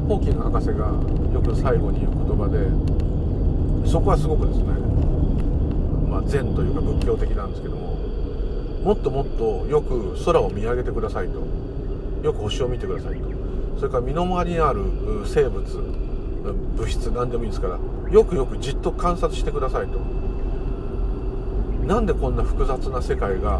[0.08, 0.93] ホーキング博士が
[1.34, 2.60] よく最後に言う言葉で
[3.86, 4.65] そこはすごくですね。
[6.09, 7.95] まあ禅というか仏教的なんですけども
[8.83, 11.41] もっともっとよく空を見上げてくださいと。
[12.23, 13.25] よく星を見てくださいと。
[13.77, 14.81] それから身の回りにある
[15.25, 15.63] 生物
[16.77, 17.79] 物質何でもいいですから
[18.12, 19.99] よくよくじっと観察してくださいと。
[21.86, 23.59] なんでこんな複雑な世界が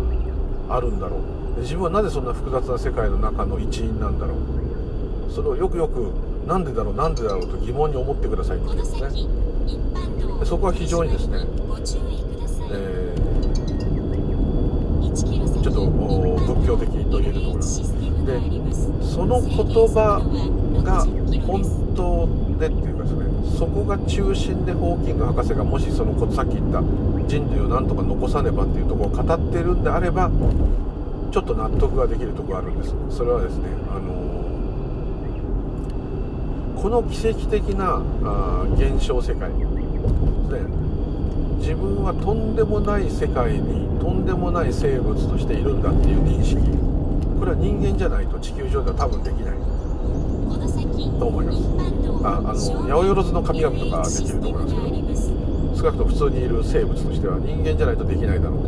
[0.69, 1.17] あるんだろ
[1.58, 1.62] う。
[1.62, 5.32] 自分はなぜそんな複雑な世界の中の一員なんだろう。
[5.32, 6.13] それをよくよく
[6.47, 9.10] なんでだろうなんでだろうと疑問に思ってくださいって言うんですね。
[10.45, 11.38] そこは非常にですね、
[12.71, 17.93] えー、ちょっと仏教的と言えると思います。
[18.26, 18.39] で
[19.02, 19.49] その言
[19.89, 20.21] 葉
[20.84, 21.06] が
[21.45, 21.62] 本
[21.95, 23.26] 当でっていうかですね
[23.58, 26.82] そこが中心でホーキング博士がもしそのさっき言った
[27.28, 30.32] 人類をなんとか残さねばっていうところを語ってるんであれば
[31.32, 32.95] ちょっと納得ができるところがあるんです。
[33.10, 34.22] それはですねあの、
[36.84, 39.48] この奇跡的なあ現象世界。
[39.48, 39.63] です
[40.52, 40.67] ね。
[41.60, 46.60] 自分はとんでもない世界にとんでもない生物としているんだっていう認識。
[47.39, 49.56] これは人間じゃないと地球上では多分できない。
[51.19, 51.63] と思います。
[52.28, 54.67] ああの八百万の神々とかできると思い
[55.08, 58.67] ますけど少なくとも普通にいる生物としては人間じゃないとできないだろう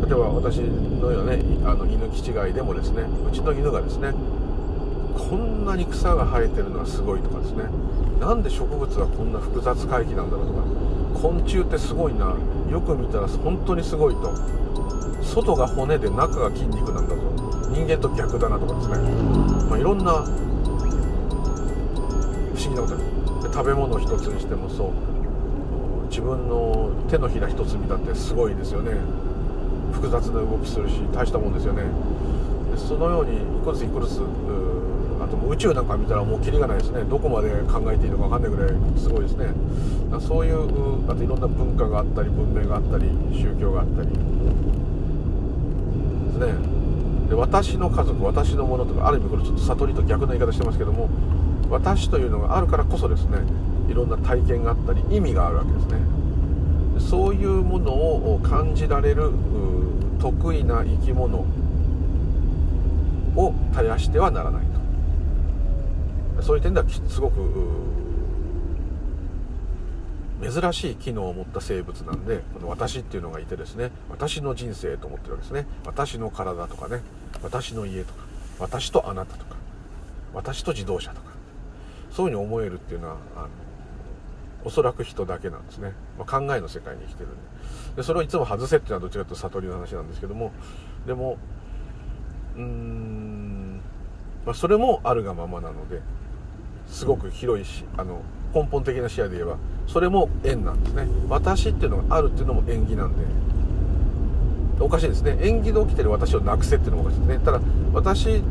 [0.00, 0.08] と。
[0.08, 4.16] 例えば私のようなねあの犬気違いでもですねうちの犬がですね
[5.16, 7.64] こんなに草が生えてるのはすごいとかですね。
[8.20, 10.62] なんで植物はこんな複雑回帰なんだろうとか。
[11.20, 12.34] 昆虫ってすごいな。
[12.70, 14.32] よく見たら本当にすごいと。
[15.22, 17.22] 外が骨で中が筋肉なんだぞ
[17.70, 18.96] 人間と逆だなとかですね、
[19.68, 20.18] まあ、いろんな不
[22.54, 23.02] 思議なことで
[23.52, 24.90] 食べ物一つにしてもそう。
[26.08, 28.92] 自分の手のひら一つ見たってすごいですよね。
[29.92, 31.82] 複雑な動きするし大したもんですよね。
[32.76, 34.20] そのように一個ずつ一個ずつ
[35.26, 37.02] と宇宙なんか見たらもうキリがないですね。
[37.02, 39.46] どこまで考えていいのか分かんないぐらいすごいですね。
[40.20, 44.08] そういうあといろんな文化があったり文明があったり宗教があったり。
[44.08, 44.14] で
[46.32, 46.54] すね。
[47.28, 51.08] で私の家族私のものとかある意味これちょっと悟りと逆の言い方してますけども
[51.68, 53.38] 私というのがあるからこそですね
[53.88, 55.98] いろんな体験があったり意味があるわけですね。
[56.98, 59.30] そういうものを感じられる
[60.18, 61.44] 得意な生き物
[63.36, 64.75] を絶やしてはならない。
[66.46, 67.40] そういう点ではすごく
[70.40, 75.66] 珍しい機能を持った生物なんでこの私っていうのがいてですね私の人生と思ってるわけですね。
[75.84, 77.00] 私の体とかね
[77.42, 78.24] 私の家とか
[78.60, 79.56] 私とあなたとか
[80.34, 81.32] 私と自動車とか
[82.12, 83.48] そういうふうに思えるっていうのはあの
[84.64, 87.36] おそらく人だけなんですね、まあ、考えの世界に生きてるんで。
[87.96, 90.52] でそれをいつも外せっていうのはどちらかというと悟りの話なんですけども
[91.08, 91.38] でも
[92.54, 93.80] うーん、
[94.44, 96.02] まあ、それもあるがままなので
[96.88, 98.22] すごく広いしあの
[98.54, 101.06] 根本的な視野で言えばそれも縁なんですね。
[101.28, 103.24] 私っていうのがあるっていうのも縁起なんで。
[104.78, 105.38] おかしいですね。
[105.40, 107.38] 縁起で起きてる私をなくせっていうのもおかしいですね。
[107.44, 107.60] ただ
[107.94, 108.42] 私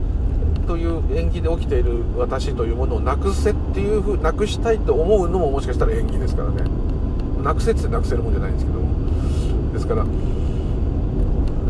[0.67, 6.63] という縁起で起きている私というものをなくせっていうふうなくしたいと思うのももしかしたら縁起ですからね。
[7.43, 8.79] なくせってなくせるもんじゃないんですけど
[9.73, 10.03] ですから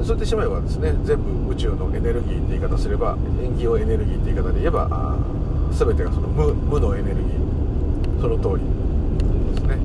[0.05, 5.17] そうやってしまえばですね全部宇宙のエネルギーって言い方すれば縁起をエネルギーって言い方で言えば
[5.71, 8.65] 全てがその無無のエネルギーその通り。
[9.55, 9.77] ですね。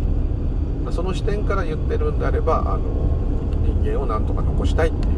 [0.93, 2.81] その視点から言ってるんであればあの
[3.65, 5.15] 人間をなんとか残したいっていう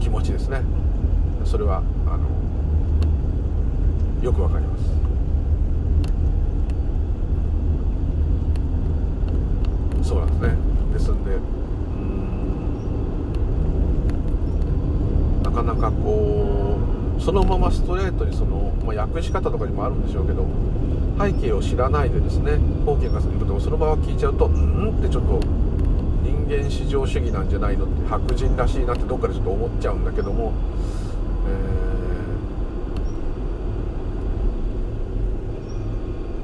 [0.00, 0.62] 気持ちですね。
[1.44, 2.24] それはあの
[4.22, 4.84] よくわかります。
[10.08, 10.56] そうなんですね。
[10.92, 11.42] ですんでうん
[15.42, 16.76] なかなかこ
[17.18, 20.46] うそのままストレートにその、まあ、訳し方とかにもあるんでしょうけど
[21.18, 24.98] 背景を知らないでですね方言がすることをそのまま聞いちゃうとうん？
[24.98, 25.40] ってちょっと
[26.22, 27.86] 人間至上主義なんじゃないの？
[27.86, 30.52] って白人らしいなってどっかでちょっと思っちゃうんだけども、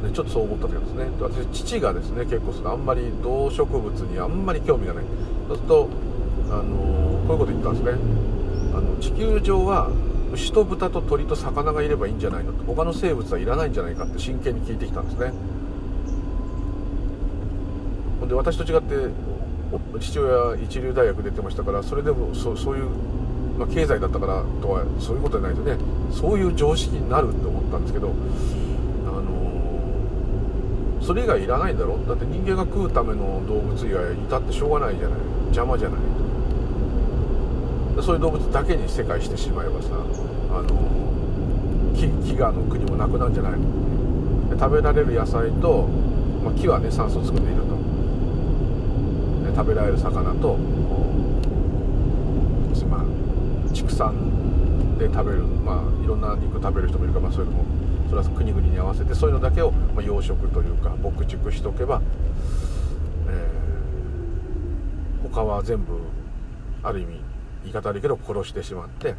[0.03, 5.05] えー、ね、ちょっとそう思った時ですね私父がですね結構そのあんまり動植物にあんまり興味がない。
[5.48, 5.88] そうすると、
[6.51, 6.62] あの、
[7.29, 8.22] こういうこと言ったんですね。
[8.75, 9.91] あの地球上は
[10.33, 12.53] 牛と豚と鳥と魚がいればいいんじゃないの？
[12.67, 15.33] 他の生物はいらないんじゃないかって真剣に聞いてきたんですね。
[18.21, 19.11] ほんで私と違って
[20.01, 22.87] 父親一流大学出てましたからそれでもそそういう、
[23.59, 25.77] まあ、経済だったからとはそういうことじゃないとね
[26.11, 28.13] そういう常識になるって思ったんですけど、あ
[29.21, 31.99] のー、それ以外いらないんだろ？
[32.07, 35.19] だって人間が食うための動物以外いたってしょうがないじゃない。
[35.53, 36.01] 邪魔じゃない。
[38.01, 43.53] そういう動物だけに世界してしまえばさ、あのー、飢餓の国もなくなるんじゃない？
[43.53, 43.59] の
[44.59, 45.89] 食べられる野菜と、
[46.45, 47.73] まあ、木はね酸素を作っていると。
[49.55, 50.57] 食べられる魚と、
[52.89, 53.05] まあ、
[53.75, 57.65] 畜産で食べる、まあ、いろんな肉食べる人もいるか、まあ、そういうのも
[58.09, 62.01] それは国々に合わせてそういうのだけを、まあ、養殖というか牧畜しておけば、
[63.29, 65.99] えー、他は全部
[66.83, 67.22] ある意味
[67.62, 69.14] 言い方悪いけど殺してしまって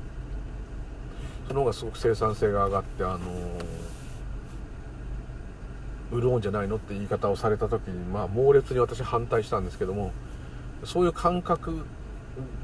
[1.47, 3.84] その方がすごく生産性が上がってあのー
[6.21, 10.12] 潤うんじゃないのって言い方をされた時に、まあ、猛烈に私反対したんですけども
[10.84, 11.86] そういう感覚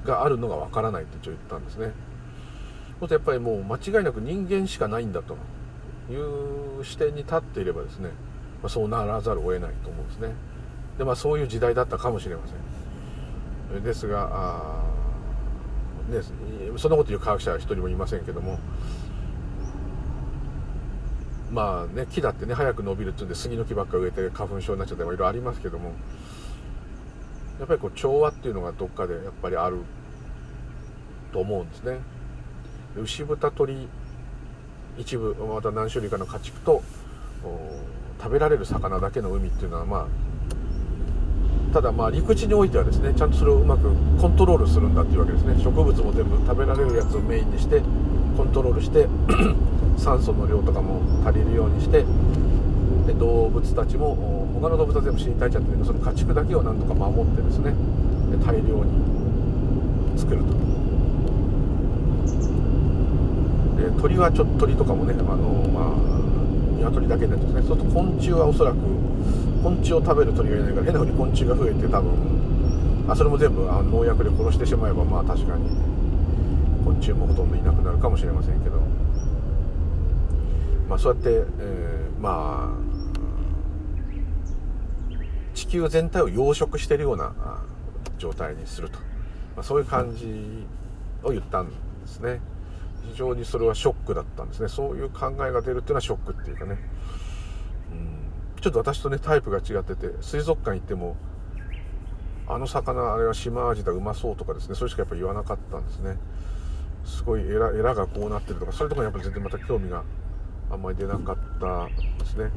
[0.06, 1.92] があるのがわからないって一応言ったんですね。
[3.00, 5.38] そうとやっぱりもう間違いなく人間しかないんだと
[6.12, 8.10] いう視点に立っていればですね、
[8.62, 10.34] まあ、そうならざるを得ないと思うんですね。
[10.98, 13.84] でまあそういう時代だったかもしれません。
[13.84, 14.84] ですが、
[16.10, 16.22] ね、
[16.78, 18.60] そんなこと言う科学者は一人もいませんけども。
[21.52, 25.94] まあね木だってね早く伸びるっていうんで杉の木ばっか植えて花粉症になっちゃったりいろいろありますけども。
[27.60, 29.80] やっぱりこう調和っていうのがどっかでやっぱりある
[31.34, 32.00] と思うんですね。
[32.96, 33.90] 牛豚鳥
[34.98, 36.82] 一部また何種類かの家畜と
[38.18, 40.08] 食べられる魚だけの海っていうのはまあ
[41.72, 45.56] ただまあ陸地においてはですねちゃんとそれをうまくコントロールするんだっていうわけですね。
[45.64, 47.82] 植物も全部食べられるやつをメインにして
[48.36, 49.08] コントロールして
[49.98, 52.04] 酸素の量とかも足りるようにして
[53.06, 57.74] で動物たちも他の動物は全部死に絶えちゃってるその家畜だけをなんとか守ってですね
[58.46, 58.92] 大量に
[60.18, 60.54] 作ると。
[63.80, 65.96] で鳥はちょっと鳥とかもねあのまあ
[66.80, 67.62] 鶏だけになってですね。
[67.68, 68.78] そうすると昆虫はおそらく
[69.64, 75.70] 昆虫を食べる鳥がいないから変なふうに昆虫が増えて多分あそれも全部あ農薬で殺してしまえばまあ確かに
[76.84, 78.80] 昆虫もほとんどいなくなるかもしれませんけど。
[80.90, 81.30] まあそうやって、
[81.60, 82.90] えー、まあ
[85.54, 87.34] 地球全体を養殖してるような
[88.18, 88.98] 状態にすると、
[89.56, 90.66] まあ、そういう感じ
[91.22, 91.76] を言ったんで
[92.08, 92.42] すね。
[93.12, 94.68] 非常にそれはショックだったんですね。
[94.68, 96.80] そういう考えが出るっていうのはショックっていうかね、
[98.62, 101.16] ちょっと私とねタイプが違ってて水族館行っても
[102.48, 106.18] あの魚あれは島味だうまそうとかですねそれしかやっぱ言わなかったんですね。
[107.06, 110.04] すごいエラエラがこうなってるとかそういうところにやっぱ全然また興味が
[110.72, 111.88] あんまり出なかった
[112.24, 112.52] ですね。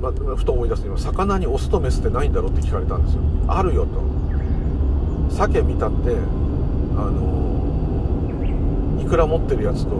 [0.00, 3.22] まあ、ふと思い出すと今魚にオスとメスってないんだろうって聞かれたんですよ。
[3.48, 4.02] あるよと。
[5.34, 6.16] 鮭見たって
[6.96, 9.90] あのいくら持ってるやつと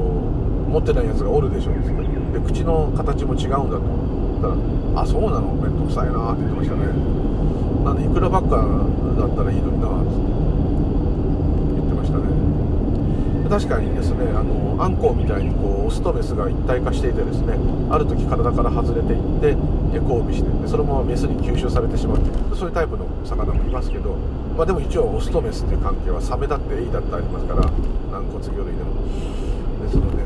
[0.77, 1.73] 持ってないやつがおるでしょ。
[1.73, 1.81] で
[2.45, 3.89] 口の形も違うんだと
[4.45, 4.61] だか
[4.95, 6.93] らあそうなの面倒くさいなって言ってましたね。
[7.81, 10.13] なんでいくらばっかだったらいいのになって
[11.81, 12.29] 言ってましたね。
[13.49, 17.57] 確かにですねあのアンコウみたいにこうオスとメスが一体化していてですね
[17.89, 19.57] ある時体から外れていって
[19.97, 22.21] で交尾してでそのままメスに吸収されてしまう。
[22.53, 24.13] そういうタイプの魚もいますけど、
[24.55, 27.63] まあ、でも一応オスとメスっていう関係はサメだってエイだってありますから
[28.13, 28.93] 軟骨魚類でも。
[29.77, 30.25] ですので、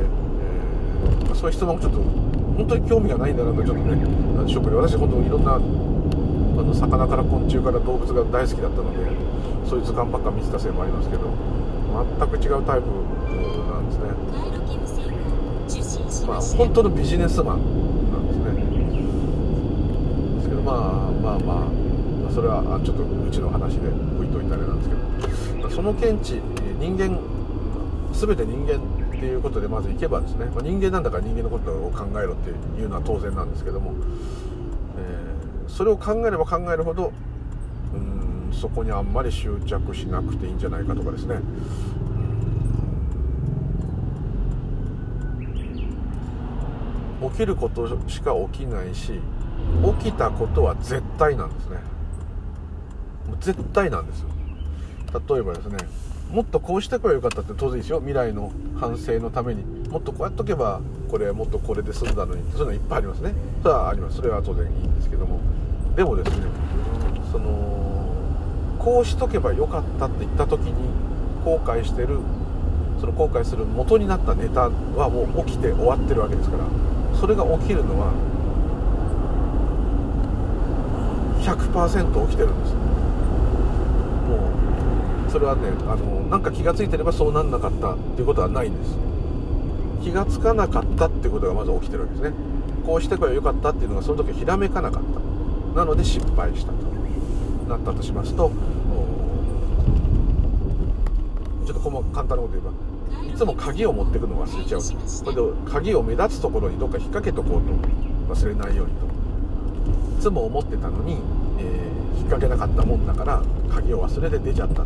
[1.34, 3.96] そういう質問もちょっと本当に興味がないんだなとちょっとね
[4.48, 8.98] ショックで私本当いろんなあの魚から昆虫から動物が大好きだったので
[9.68, 11.30] そういう図鑑ばっか見てたせいもありますけど
[11.90, 12.88] 全く違うタイプ
[13.70, 14.10] なんですね。
[16.26, 17.58] まあ本当のビジネスマン
[18.12, 18.52] なんですね。
[20.36, 20.76] ですけどまあ
[21.22, 21.66] まあま
[22.28, 26.40] あそれはちょっとうちの話で置いといたあれなんですけどその見地
[26.78, 27.18] 人間
[28.12, 28.80] 全て人間
[29.20, 32.48] っていうことでまずいけばですね、まあ、人間なんだから人間のことを考えろって
[32.80, 33.92] いうのは当然なんですけども、
[34.96, 37.12] えー、それを考えれば考えるほど
[37.92, 41.36] うんそこにあんまり執着しなくていいんじゃないかとかですね。
[47.22, 49.20] 起きることしか起きないし
[50.00, 51.76] 起きたことは絶対なんですね。
[53.38, 54.28] 絶対なんですよ。
[55.28, 55.76] 例えばですね
[56.32, 57.98] もっとこうしておけばよかったって当然ですよ。
[57.98, 63.34] 未来の反省のためにもっとこうやっとけばこれもっとこれで済んだのにそういうのいっぱいありますね。
[63.62, 65.40] それはありますそれは当然いいんですけども
[65.96, 66.46] でもですね
[67.32, 67.80] その
[68.78, 70.72] こうしとけばよかったって言った時に
[71.44, 72.20] 後悔してる
[73.00, 76.64] その後悔する元になったネタはもう起きて終わってるわけですから
[77.18, 78.12] それが起きるのは
[81.42, 82.74] 100%起きてるんです。
[82.74, 82.89] もう
[85.30, 88.96] それはねあのなんか気が付いてればそうなんなかったっていうことはないんです。
[90.02, 92.32] 気が付かなかったっていうことがまず起きてるわけですね。
[92.84, 95.78] こうしてこればよかったっていうのがその時ひらめかなかった。
[95.78, 96.78] なので失敗したと
[97.68, 98.50] なったとしますと
[101.64, 102.72] ちょっと簡単なこと言えば
[103.32, 104.80] いつも鍵を持ってくの忘れちゃう
[105.24, 109.06] これで鍵を目立つところにどっか引っ掛けとこうと忘れないようにと。
[110.18, 111.16] いつも思ってたのに、
[112.20, 113.42] 引っ掛けなかったもんだから
[113.72, 114.84] 鍵を忘れて出ちゃったと。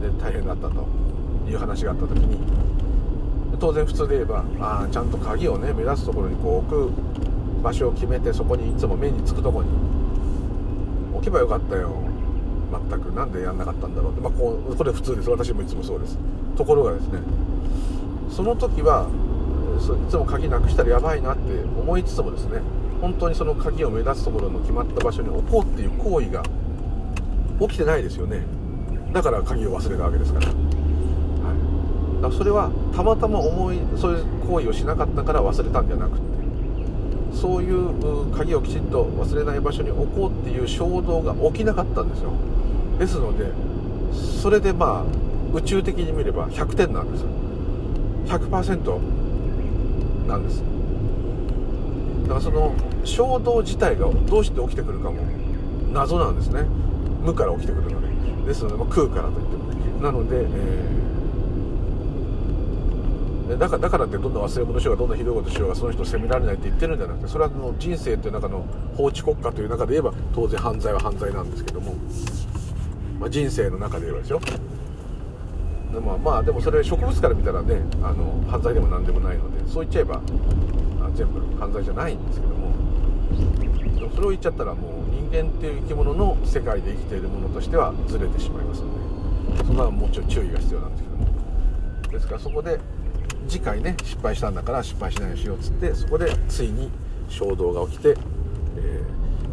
[0.00, 1.06] で大変だったと。
[1.50, 2.38] いう話があった時に
[3.58, 9.68] 当然普通で言えばああちゃんと鍵をね目立つところにこう置く場所を決めてそこにいつも目につくとこに
[11.14, 11.94] 置けばよかったよ。
[12.90, 13.12] 全く。
[13.12, 15.30] 何でやんなかったんだろうって、まあ、こうこれ普通です。
[15.30, 16.18] 私もいつもそうです。
[16.56, 17.20] ところがですね
[18.28, 19.08] その時は
[19.78, 22.60] いつも鍵なくしたらやばいなって思いつつもですね
[23.06, 26.42] 本当にその鍵を目指すところの決まった場所に置こうっていう行為が
[27.60, 28.42] 起きてないですよね。
[29.12, 30.56] だから鍵を忘れたわけですから,、はい、
[32.16, 36.22] だからそれはたまたま思いそういう行為をしなかったから忘れたんじゃなくて
[37.32, 42.32] そういう鍵をきちんと忘れない場所に置こうっていう衝動が起きなかったんですよ。
[42.98, 43.52] ですので
[44.42, 47.24] それでまあ宇宙的に見れば100点なんです
[48.26, 48.98] 100%
[50.26, 50.75] なんです。
[52.26, 52.74] だからその
[53.04, 55.22] 衝動自体がどうして起きてくるかも
[55.92, 56.64] 謎なんですね。
[57.22, 58.08] 無から起きてくるので
[58.46, 60.02] ですので、まあ、空からといってもね。
[60.02, 60.44] なので、
[63.48, 68.64] えー、だからだからってどんな忘れ物しようがどんなひどいことしようがその人を責められないって言ってるんじゃなくてそれはの人生という中の
[68.96, 71.94] 法治国家という中で言えば当然犯罪は犯罪なんですけども、
[73.18, 74.40] まあ、人生の中で言えばですよ。
[75.92, 80.20] でもまあでもそれ植物から見たらねあの犯罪でも何でもないのでそう言っちゃえば
[81.14, 82.66] 全部犯罪じゃないんですけども。
[83.98, 91.26] どそれを言っちゃったらもう人間っていう生き物の世界で生きているものとしてはずれてしまいますのでそこはもちょい注意が必要なんですけども。
[92.12, 92.78] ですからそこで
[93.48, 96.90] 次回ね失敗したんだから失敗しないようにしようっつってそこでついに
[97.28, 98.16] 衝動が起きて、
[98.76, 99.02] え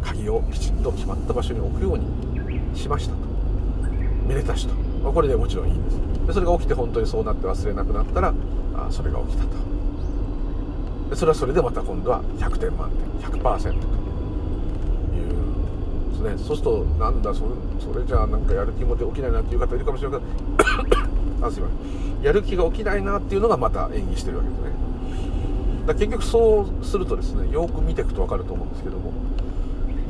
[0.02, 3.18] 鍵をきちんと決まった場所に置くようにしましたと。
[4.26, 4.74] めでたしと、
[5.04, 5.98] まあ、これでもちろんいいです。
[6.26, 8.32] でそれが起きて本当にそうなって忘れなくなったら
[8.74, 9.50] あそれが起きたと。
[11.10, 12.90] でそれはそれでまた今度は100点満
[13.20, 13.72] 点100%とい
[15.20, 15.32] う
[16.10, 16.38] ですね。
[16.38, 17.50] そうするとなんだそれ
[17.92, 21.02] それじゃあなんかやる気も起きないなっていう方いるかもしれないけど
[21.46, 22.24] あすいません。
[22.24, 24.64] やる気が起きないなっていうのがまた演技してるわけですね。
[25.86, 29.12] だ結局そうするとですねよく見ていくと分かると思うんですけども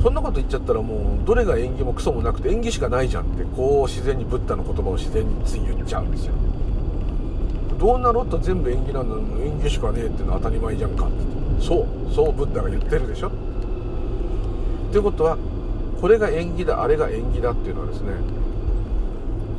[0.05, 6.33] そんなこと言っちゃったらもうどれが縁起もクソもなくて縁起しかないじゃんってこう自然にブッダの言葉を自然につい言っちゃうんですよ。
[7.79, 11.15] どうなろうと全部縁起なんだ縁起しかねえってのは当たり前じゃんかって。
[11.59, 13.31] そうそうブッダが言ってるでしょ。
[14.91, 15.39] ということは
[15.99, 18.13] これが縁起だあれが縁起だっていうのはですね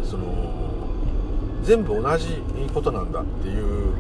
[0.05, 0.27] その
[1.65, 2.41] 全部同じ
[2.73, 3.95] ことなんだっていう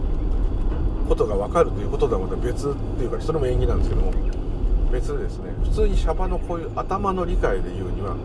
[1.09, 4.36] ことが分かるということとはまた別っていうかそれも縁起なんですけども。
[4.97, 8.17] 別でですね普通にシャバのこういう頭の理解で言うには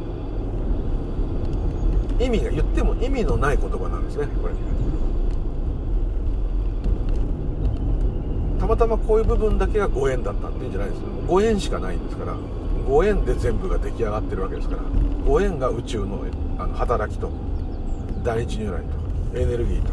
[2.19, 4.53] 意味が言っても意味のない言葉なんですねこれ。
[8.59, 11.07] たまたまこういう部分だけがご縁だったっていうんじゃないですよ。
[11.27, 12.35] ご縁しかないんですから
[12.87, 14.83] ご縁で全部が出来上がってるわけですから
[15.25, 16.23] ご縁が宇宙の
[16.59, 17.31] あの働きと
[18.23, 18.81] 第一如来
[19.33, 19.91] とエネルギーと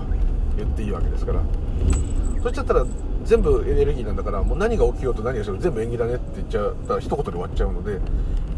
[0.57, 1.41] 言っていいわけですから。
[2.43, 2.87] そっちゃったら
[3.29, 8.01] 全部エネルギーなんだからもう何が起きようと何がしようと全部縁起だねって言っちゃったら一言で終わっちゃうので、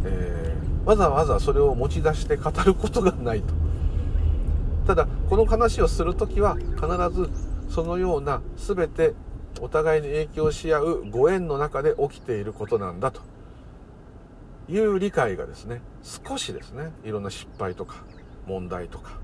[0.05, 3.53] えー、わざわざそれを持ち出して語ることがないと。
[4.87, 7.31] ただこの話をする時は必ず
[7.69, 9.15] そのような全て
[9.61, 13.23] お互いに影響し合うご縁の中で起きていることなんだと。
[14.69, 18.05] いう理解がですね少しですねいろんな失敗とか
[18.47, 19.19] 問題とか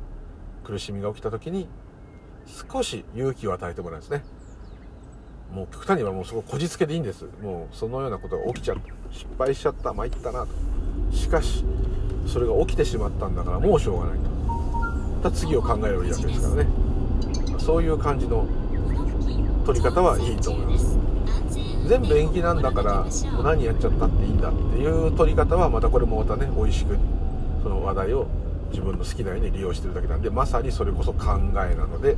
[0.64, 1.68] 苦しみが起きた時に
[2.72, 4.24] 少し勇気を与えてもらうんですね。
[5.52, 7.24] もう極端にはもうそここじつけでいいんです。
[7.42, 8.82] もうそのようなことが起きちゃった
[9.12, 10.48] 失敗しちゃった参ったなと。
[11.16, 11.64] しかし
[12.26, 14.30] それが起きてしまったんだからもうしょうがないと。
[14.30, 16.68] また次を考えればいいわけですからね。
[17.58, 18.46] そういう感じの
[19.64, 20.98] 取り方はいいと思います。
[21.88, 23.06] 全部延期なんだから
[23.44, 26.98] 何やっちゃったっていいんだっていう取り方はまたこれもまたね美味しく
[27.62, 28.26] その話題を
[28.70, 32.16] 自分の好きなように利用してるだけなんでまさにそれこそ考えなので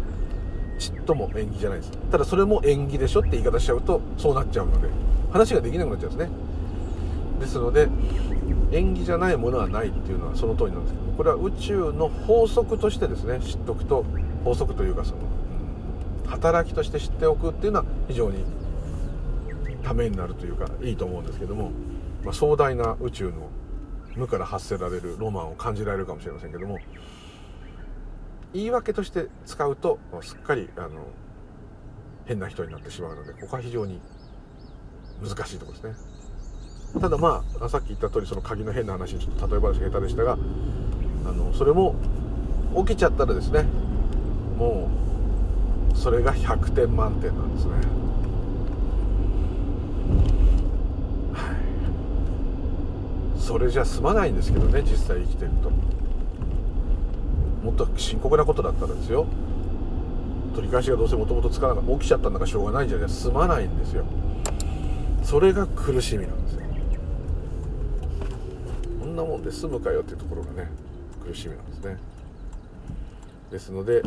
[0.79, 1.93] ちっとも縁起じゃないです。
[2.11, 4.89] ただそれも縁起でしょって言い方しちゃうとそうなっちゃうので
[5.33, 6.31] 話ができなくなっちゃうんですね。
[7.41, 7.89] ですので
[8.73, 14.05] 縁起じゃないものはないっていうのはその通りなんですけどこれは宇宙の法則としてですね知っておくと
[14.45, 15.19] 法則というかその、
[16.27, 18.45] 働きとして知っておくっていうのは非常に
[19.83, 21.71] ためになるというかいいと思うんですけども、
[22.25, 23.49] まあ、壮大な宇宙の
[24.17, 26.79] 無から発せられるロマンを感じられるかもしれませんけども
[28.55, 30.89] 言い訳として使うとすっかりあの
[32.27, 34.01] 変な人になってしまうのでここは非常に
[35.23, 36.03] 難しいところです
[36.95, 37.01] ね。
[37.01, 40.39] ただまあさっき言った通りその鍵の変な話ちょっと例え話下手でしたが
[41.27, 41.95] あのそれも
[42.87, 43.65] 起きちゃったらですね
[44.57, 44.89] も
[45.93, 47.73] うそれが100点満点なんですね。
[51.35, 51.53] は
[53.37, 53.41] い。
[53.41, 55.71] それじゃ済まないんですけどね実際生きてると。
[57.69, 59.27] もっと深刻なことだったらですよ。
[60.55, 64.07] 取り返しがどうせもともとつかなかった起きちゃったんだからしょうがないんじゃない済まないんですよ。
[65.23, 66.63] それが苦しみなんですよ
[68.99, 70.71] こんなもんで済むかよっていうところがね
[71.23, 71.99] 苦しみなんですね。
[73.51, 74.05] ですので、えー、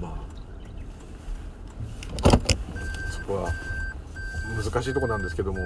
[0.00, 0.12] まあ
[3.10, 3.52] そこは
[4.64, 5.58] 難しいとこなんですけども。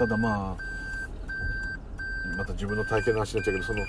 [0.00, 0.56] ただまあ
[2.38, 3.80] また自分の体験の話になっちゃうけどその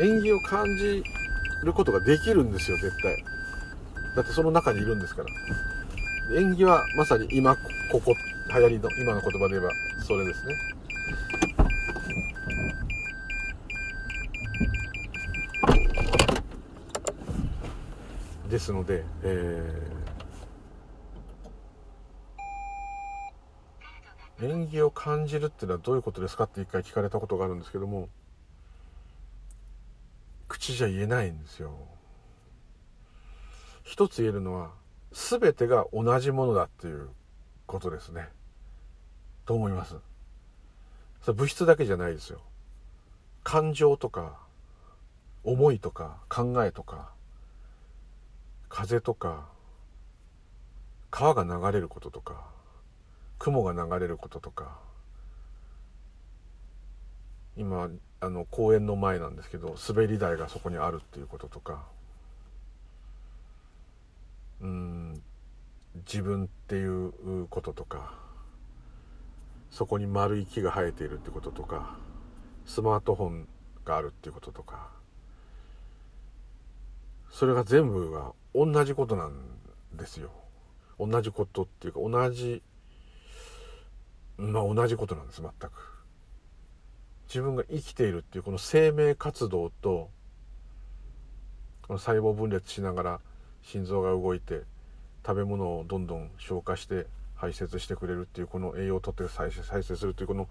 [0.00, 1.02] 縁起を感じ
[1.62, 3.22] ることができるんですよ絶対。
[4.16, 5.28] だってその中にいるんですから。
[6.34, 7.54] 縁起はまさに今
[7.92, 8.14] ここ
[8.54, 9.70] 流行りの今の言葉で言えば
[10.06, 10.54] それですね。
[18.48, 20.07] ですので、えー
[24.40, 28.08] 縁起を感じるっていうのはどういうことですかって一回聞かれたことがあるんですけども
[30.46, 31.72] 口じゃ言えないんですよ。
[33.84, 34.70] 一つ言えるのは
[35.12, 37.08] 全てが同じものだっていう
[37.66, 38.28] ことですね。
[39.44, 39.96] と思います。
[41.22, 42.40] それ物質だけじゃないですよ。
[43.44, 44.38] 感情とか
[45.44, 47.10] 思いとか考えとか
[48.68, 49.48] 風とか
[51.10, 52.57] 川が流れることとか
[53.38, 54.78] 雲が流れることとか
[57.56, 57.88] 今
[58.20, 61.84] あの公園の前なんですけど滑り台がそこにあるっていうこととか
[64.60, 65.22] うん
[66.06, 68.14] 自分っていうこととか
[69.70, 71.96] そこに丸い木が生えているってこととか
[72.64, 73.48] スマートフォン
[73.84, 74.88] があるっていうこととか
[77.30, 79.32] それが全部が同じことなん
[79.94, 80.30] ですよ。
[80.98, 82.62] 同じことっていうか同じ
[84.38, 85.70] まあ同じことなんです全く。
[87.28, 90.08] 自分が生きているっていうこの生命活動と
[91.82, 93.20] この細胞分裂しながら
[93.62, 94.62] 心臓が動いて
[95.26, 100.48] 食べ物をどんどん消化して排泄してくれるっていうこの栄養をとって再生するっていうこの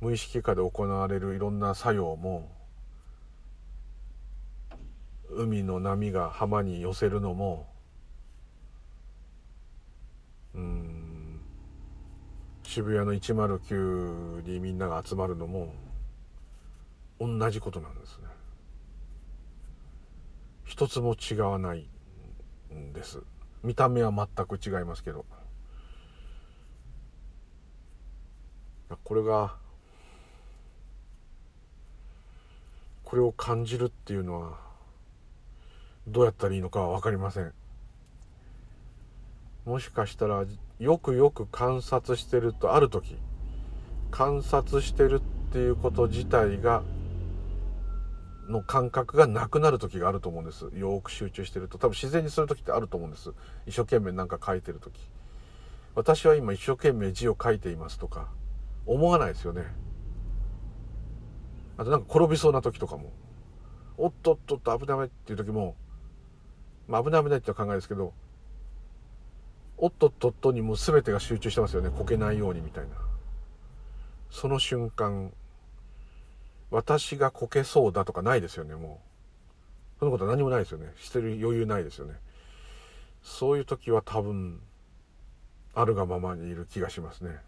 [0.00, 2.50] 無意識下で行われるいろんな作用も
[5.30, 7.66] 海の波が浜に寄せるのも
[10.54, 11.03] うん
[12.64, 15.72] 渋谷の109にみんなが集まるのも
[17.20, 18.24] 同じことなんですね。
[20.64, 21.88] 一つも違わない
[22.74, 23.22] んです。
[23.62, 25.24] 見た目は全く違いますけど。
[29.02, 29.56] これが
[33.04, 34.58] これを感じるっていうのは
[36.06, 37.52] どうやったらいいのかは分かりません。
[39.64, 40.44] もしかしたら
[40.78, 43.16] よくよく観察してるとある時
[44.10, 46.82] 観察してるっていうこと自体が
[48.48, 50.70] の感覚がなくなる時があると思うんです。
[50.74, 51.78] よく集中してると。
[51.78, 53.32] 多分自然にする時ってあると思うんです。
[53.66, 55.00] 一生懸命なんか書いてる時。
[55.94, 58.28] 私は今一生懸命字を書いていますとか
[58.84, 59.62] 思わないですよね。
[61.78, 63.12] あとなんか転びそうな時とかも。
[63.96, 65.76] おっとっとっと危ないっていう時も
[66.88, 68.12] まあ危ない危ないって考えですけど
[69.76, 71.90] おっとっとっとにもう全てが集中してますよね。
[71.90, 72.90] こけないようにみたいな。
[74.30, 75.32] その瞬間
[76.70, 79.00] 私がこけそうだとかないですよねも
[79.96, 79.98] う。
[80.00, 80.92] そのことは何もないですよね。
[80.96, 82.14] してる余裕ないですよね。
[83.22, 84.60] そういう時は多分
[85.74, 87.38] あるがままにいる気がしますね。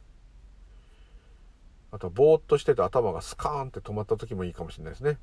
[1.92, 5.18] あとぼーっとしてて頭がスカーンって止まった時もいいかもしれないですね。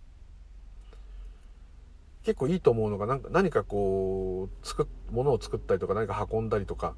[2.24, 6.95] 結構いいと思うのがなんか何かこう作ものを作ったりとか何か運んだりとか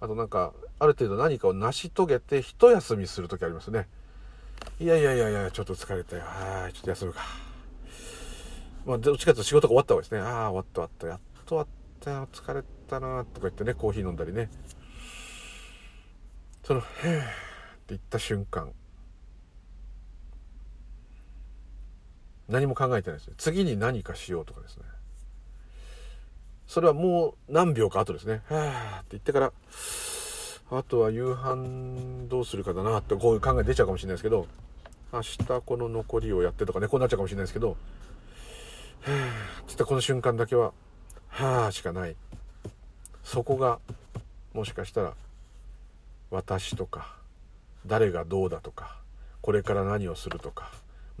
[0.00, 3.88] あとなんかある程度何かを成し遂げて一休みする時ありますね
[4.78, 6.22] いやいやいやいや、ちょっと疲れたよ。
[6.22, 7.20] はい、ちょっと休むか。
[8.84, 10.20] まあ、どっちかというと仕事が終わった方がいいですね。
[10.20, 11.06] ああ、終わった終わった。
[11.06, 11.66] やっと終わっ
[12.00, 12.28] たよ。
[12.32, 13.24] 疲れたな。
[13.24, 14.50] とか言ってね、コーヒー飲んだりね。
[16.64, 17.24] その、へえって
[17.88, 18.72] 言った瞬間。
[22.52, 23.34] 何も考えてないですよ。
[23.36, 24.84] 次に何かしようとかですね。
[26.66, 28.42] それはもう何秒か後ですね。
[28.48, 29.52] はあって言ってから、
[30.74, 34.46] あとは夕飯どうするかだなってこういう考え出ちゃうかもしれないですけど
[35.12, 35.36] 明日
[35.66, 40.72] この残りをやってとかねこうなっちゃうかもしれないですけどはぁつってこの瞬間だけは
[41.28, 42.16] はあしかない
[43.22, 43.80] そこが
[44.54, 45.12] もしかしたら
[46.30, 47.16] 私とか
[47.84, 48.96] 誰がどうだとか
[49.42, 50.70] これから何をするとか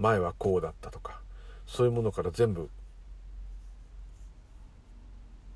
[0.02, 1.20] 前はこうだったとか
[1.66, 2.68] そういうものから全部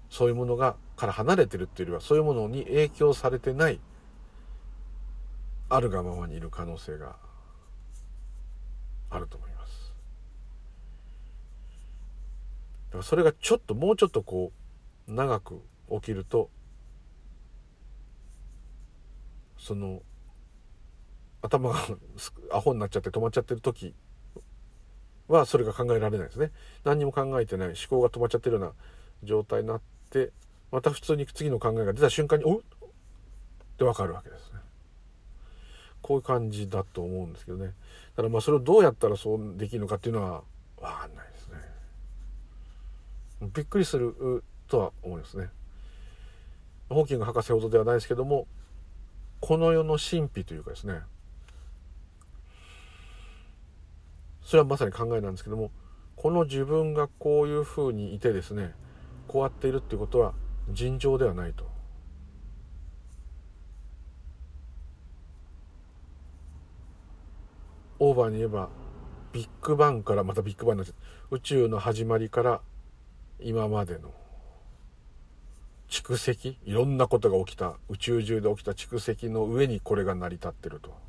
[0.09, 3.81] そういうものがから離れてるっていうよりはそういうものに影響されてない
[5.69, 7.17] あるがままにいる可能性が
[9.11, 9.93] あると思います。
[12.87, 14.53] だからそれがちょっともうちょっとこ
[15.09, 16.51] う長く起きると
[19.59, 20.03] その
[21.43, 21.79] 頭が
[22.53, 23.95] アホになっちゃって止まっちゃってる時
[25.29, 26.51] はそれが考えられないですね
[26.85, 28.73] 何にも考えてない思考が止まっちゃってるような
[29.25, 30.31] 状態になって
[30.71, 32.63] また普通に次の考えが出た瞬間に「おっ!」っ
[33.79, 34.61] て分かるわけですね。
[36.03, 37.67] こういう感じだと思うんですけどね。
[37.67, 37.73] だ
[38.17, 40.43] からまあそれをどうやったらそうできるのかっていうのは
[40.77, 41.55] 分かんないですね。
[43.55, 45.51] びっくりするとは思いますね。
[46.89, 48.47] ホーキング博士ほどではないですけども
[49.41, 51.01] この世の神秘というかですね
[54.47, 55.73] それはまさに考えなんですけども
[56.15, 58.75] この自分がこういうふうにいてですね
[59.27, 60.35] こうやっているっていうことは
[60.71, 61.67] 尋常ではないと。
[67.99, 68.69] オーバーに言えば
[69.33, 70.95] ビッグバンからまたビッグバンになっちゃ
[71.31, 71.37] う。
[71.37, 72.61] 宇宙の始まりから
[73.41, 74.15] 今までの。
[75.89, 76.57] 蓄積？
[76.65, 77.75] いろんなことが起きた。
[77.89, 81.06] 宇宙中で起きた蓄積の上にこれが成り立ってると。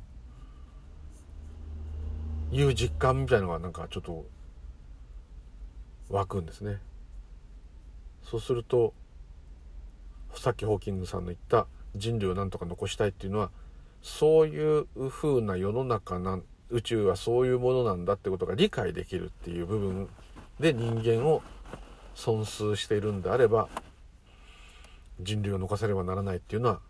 [2.50, 4.24] いう実感みたいなのがなんかちょっと
[6.08, 6.80] 湧くんですね。
[8.22, 8.92] そうすると
[10.34, 13.50] さっきホーキングさんの言った人類をなんとか残したいっていうのは
[14.02, 16.40] そういう風な世の中な
[16.70, 20.08] 宇宙はそういうものなんだってことが理解できるっていう部分
[20.60, 21.42] で人間を
[22.14, 23.68] 損数しているんであれば
[25.20, 26.80] 人類を残さねばならないっていうのは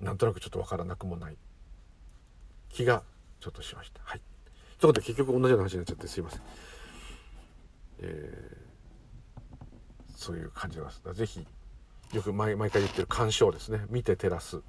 [0.00, 1.36] なんとなくちょっと分からなくもない。
[2.74, 3.04] 気が
[3.40, 4.00] ちょっとしました。
[4.02, 4.20] はい。
[4.80, 6.40] ということで結局同じような話になっちゃってすいません。
[8.00, 9.56] えー、
[10.16, 11.00] そういう感じです。
[11.14, 11.46] ぜひ
[12.12, 13.84] よく毎毎回言ってる鑑賞ですね。
[13.90, 14.60] 見て照らす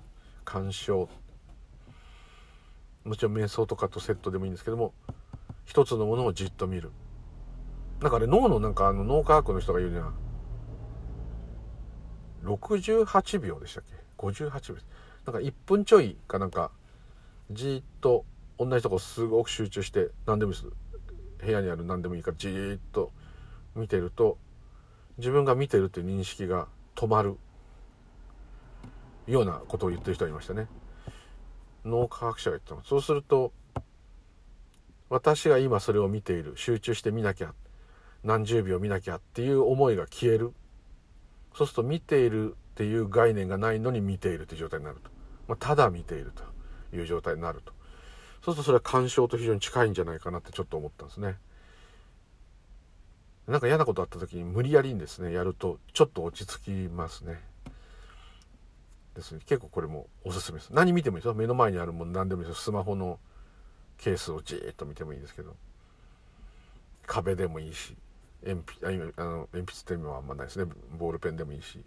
[0.45, 1.10] 鑑賞。
[3.03, 4.93] もちろん瞑想とかとセットでもいいんですけども
[5.64, 6.91] 一つのものをじっと見る。
[8.01, 10.14] なんかあれ脳のなんかあの脳科学の人が言うには
[12.43, 14.80] 68秒でしたっけ？58秒
[15.26, 16.70] なんか1分ちょいかなんか
[17.52, 18.26] じっと
[18.58, 20.74] 同じとこすごく集中して何でもいいです。
[21.46, 23.12] 部屋にある何でもいいからじっと
[23.76, 24.38] 見てると
[25.18, 27.38] 自分が見てるっていう認識が止まる
[29.28, 30.68] ようなことを言ってる人がいましたね。
[31.84, 32.84] 脳科学者が言ったの。
[32.84, 33.52] そうすると
[35.10, 37.54] 私が今それを見ている集中して見なきゃ
[38.24, 40.54] 何十秒見なきゃっていう思いが消える。
[41.54, 45.10] そうすると見ているっていう概念がないのに見ているという状態になると、
[45.48, 46.55] まあ、ただ見ていると。
[46.96, 47.74] いう状態になると。
[48.43, 51.38] そうするとそれは干渉と非常に近いんじゃないかなってちょっと思ったんですね。
[53.48, 57.41] なんか嫌なことあった時に無理やりにですねやるとちょっと落ち着きますね。
[59.16, 59.41] ですね。
[59.46, 60.72] 結構これもおすすめです。
[60.72, 61.34] 何見てもいいですよ。
[61.34, 62.62] 目の前にあるもの何でもいいですよ。
[62.64, 63.20] スマホの
[63.98, 65.56] ケースをじーっと見てもいいですけど。
[67.08, 67.96] 壁でもいいし
[68.43, 70.72] 鉛筆あの鉛筆っていうのはあんまないですね。
[70.98, 71.80] ボールペンでもいいし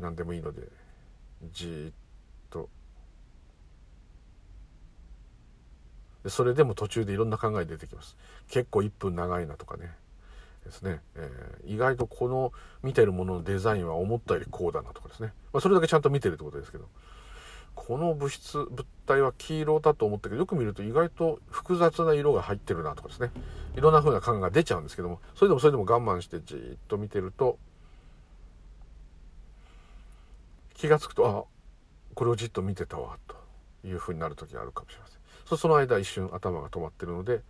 [0.00, 0.68] 何でもいいので
[1.52, 1.92] じーっ
[2.50, 2.68] と
[6.28, 8.16] それでも途中でいろんな考え出てきます。
[8.48, 9.90] 結構1分長いなとかね。
[10.64, 12.52] ですね、えー、意外とこの
[12.84, 16.86] 見てるもののデザインは思ったよりこうだなとかですね、まあ、それだけちゃんと見てるってことですけど。
[17.74, 23.30] この物質物体は黄色だと思ったけどよく見ると意外と複雑な色が入ってるなとかですね。
[23.76, 25.20] いろんな風な感が出ちゃうんですけども。
[25.34, 27.58] それでもそれでも我慢してじーっと見てると
[30.74, 31.44] 気が付くとあ
[32.14, 33.36] これをじっと見てたわと
[33.86, 35.11] いう風になる時があるかもしれません。
[35.52, 37.42] そその間一瞬頭が止まってるので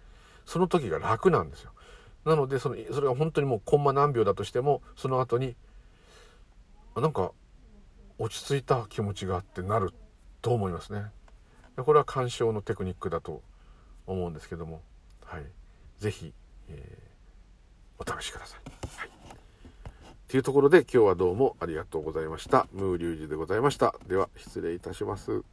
[0.45, 1.71] その時が楽なんですよ。
[2.25, 5.55] なのでそのそれが本当にもうコンマ何秒だとしてもその後に
[6.97, 7.31] なんか
[8.19, 9.93] 落ち着いた気持ちがあってなる
[10.41, 11.05] と思いますね。
[11.77, 13.41] これは鑑賞のテクニックだと
[14.07, 14.83] 思うんですけども。
[15.25, 15.45] はい。
[16.01, 16.35] 是非、
[16.69, 18.61] えー、お試しください、
[18.99, 19.11] はい、
[20.27, 22.67] というところで今日はどうもありがとうございました。
[22.73, 23.95] ムーリュウジでございました。
[24.09, 25.45] では失礼いたします。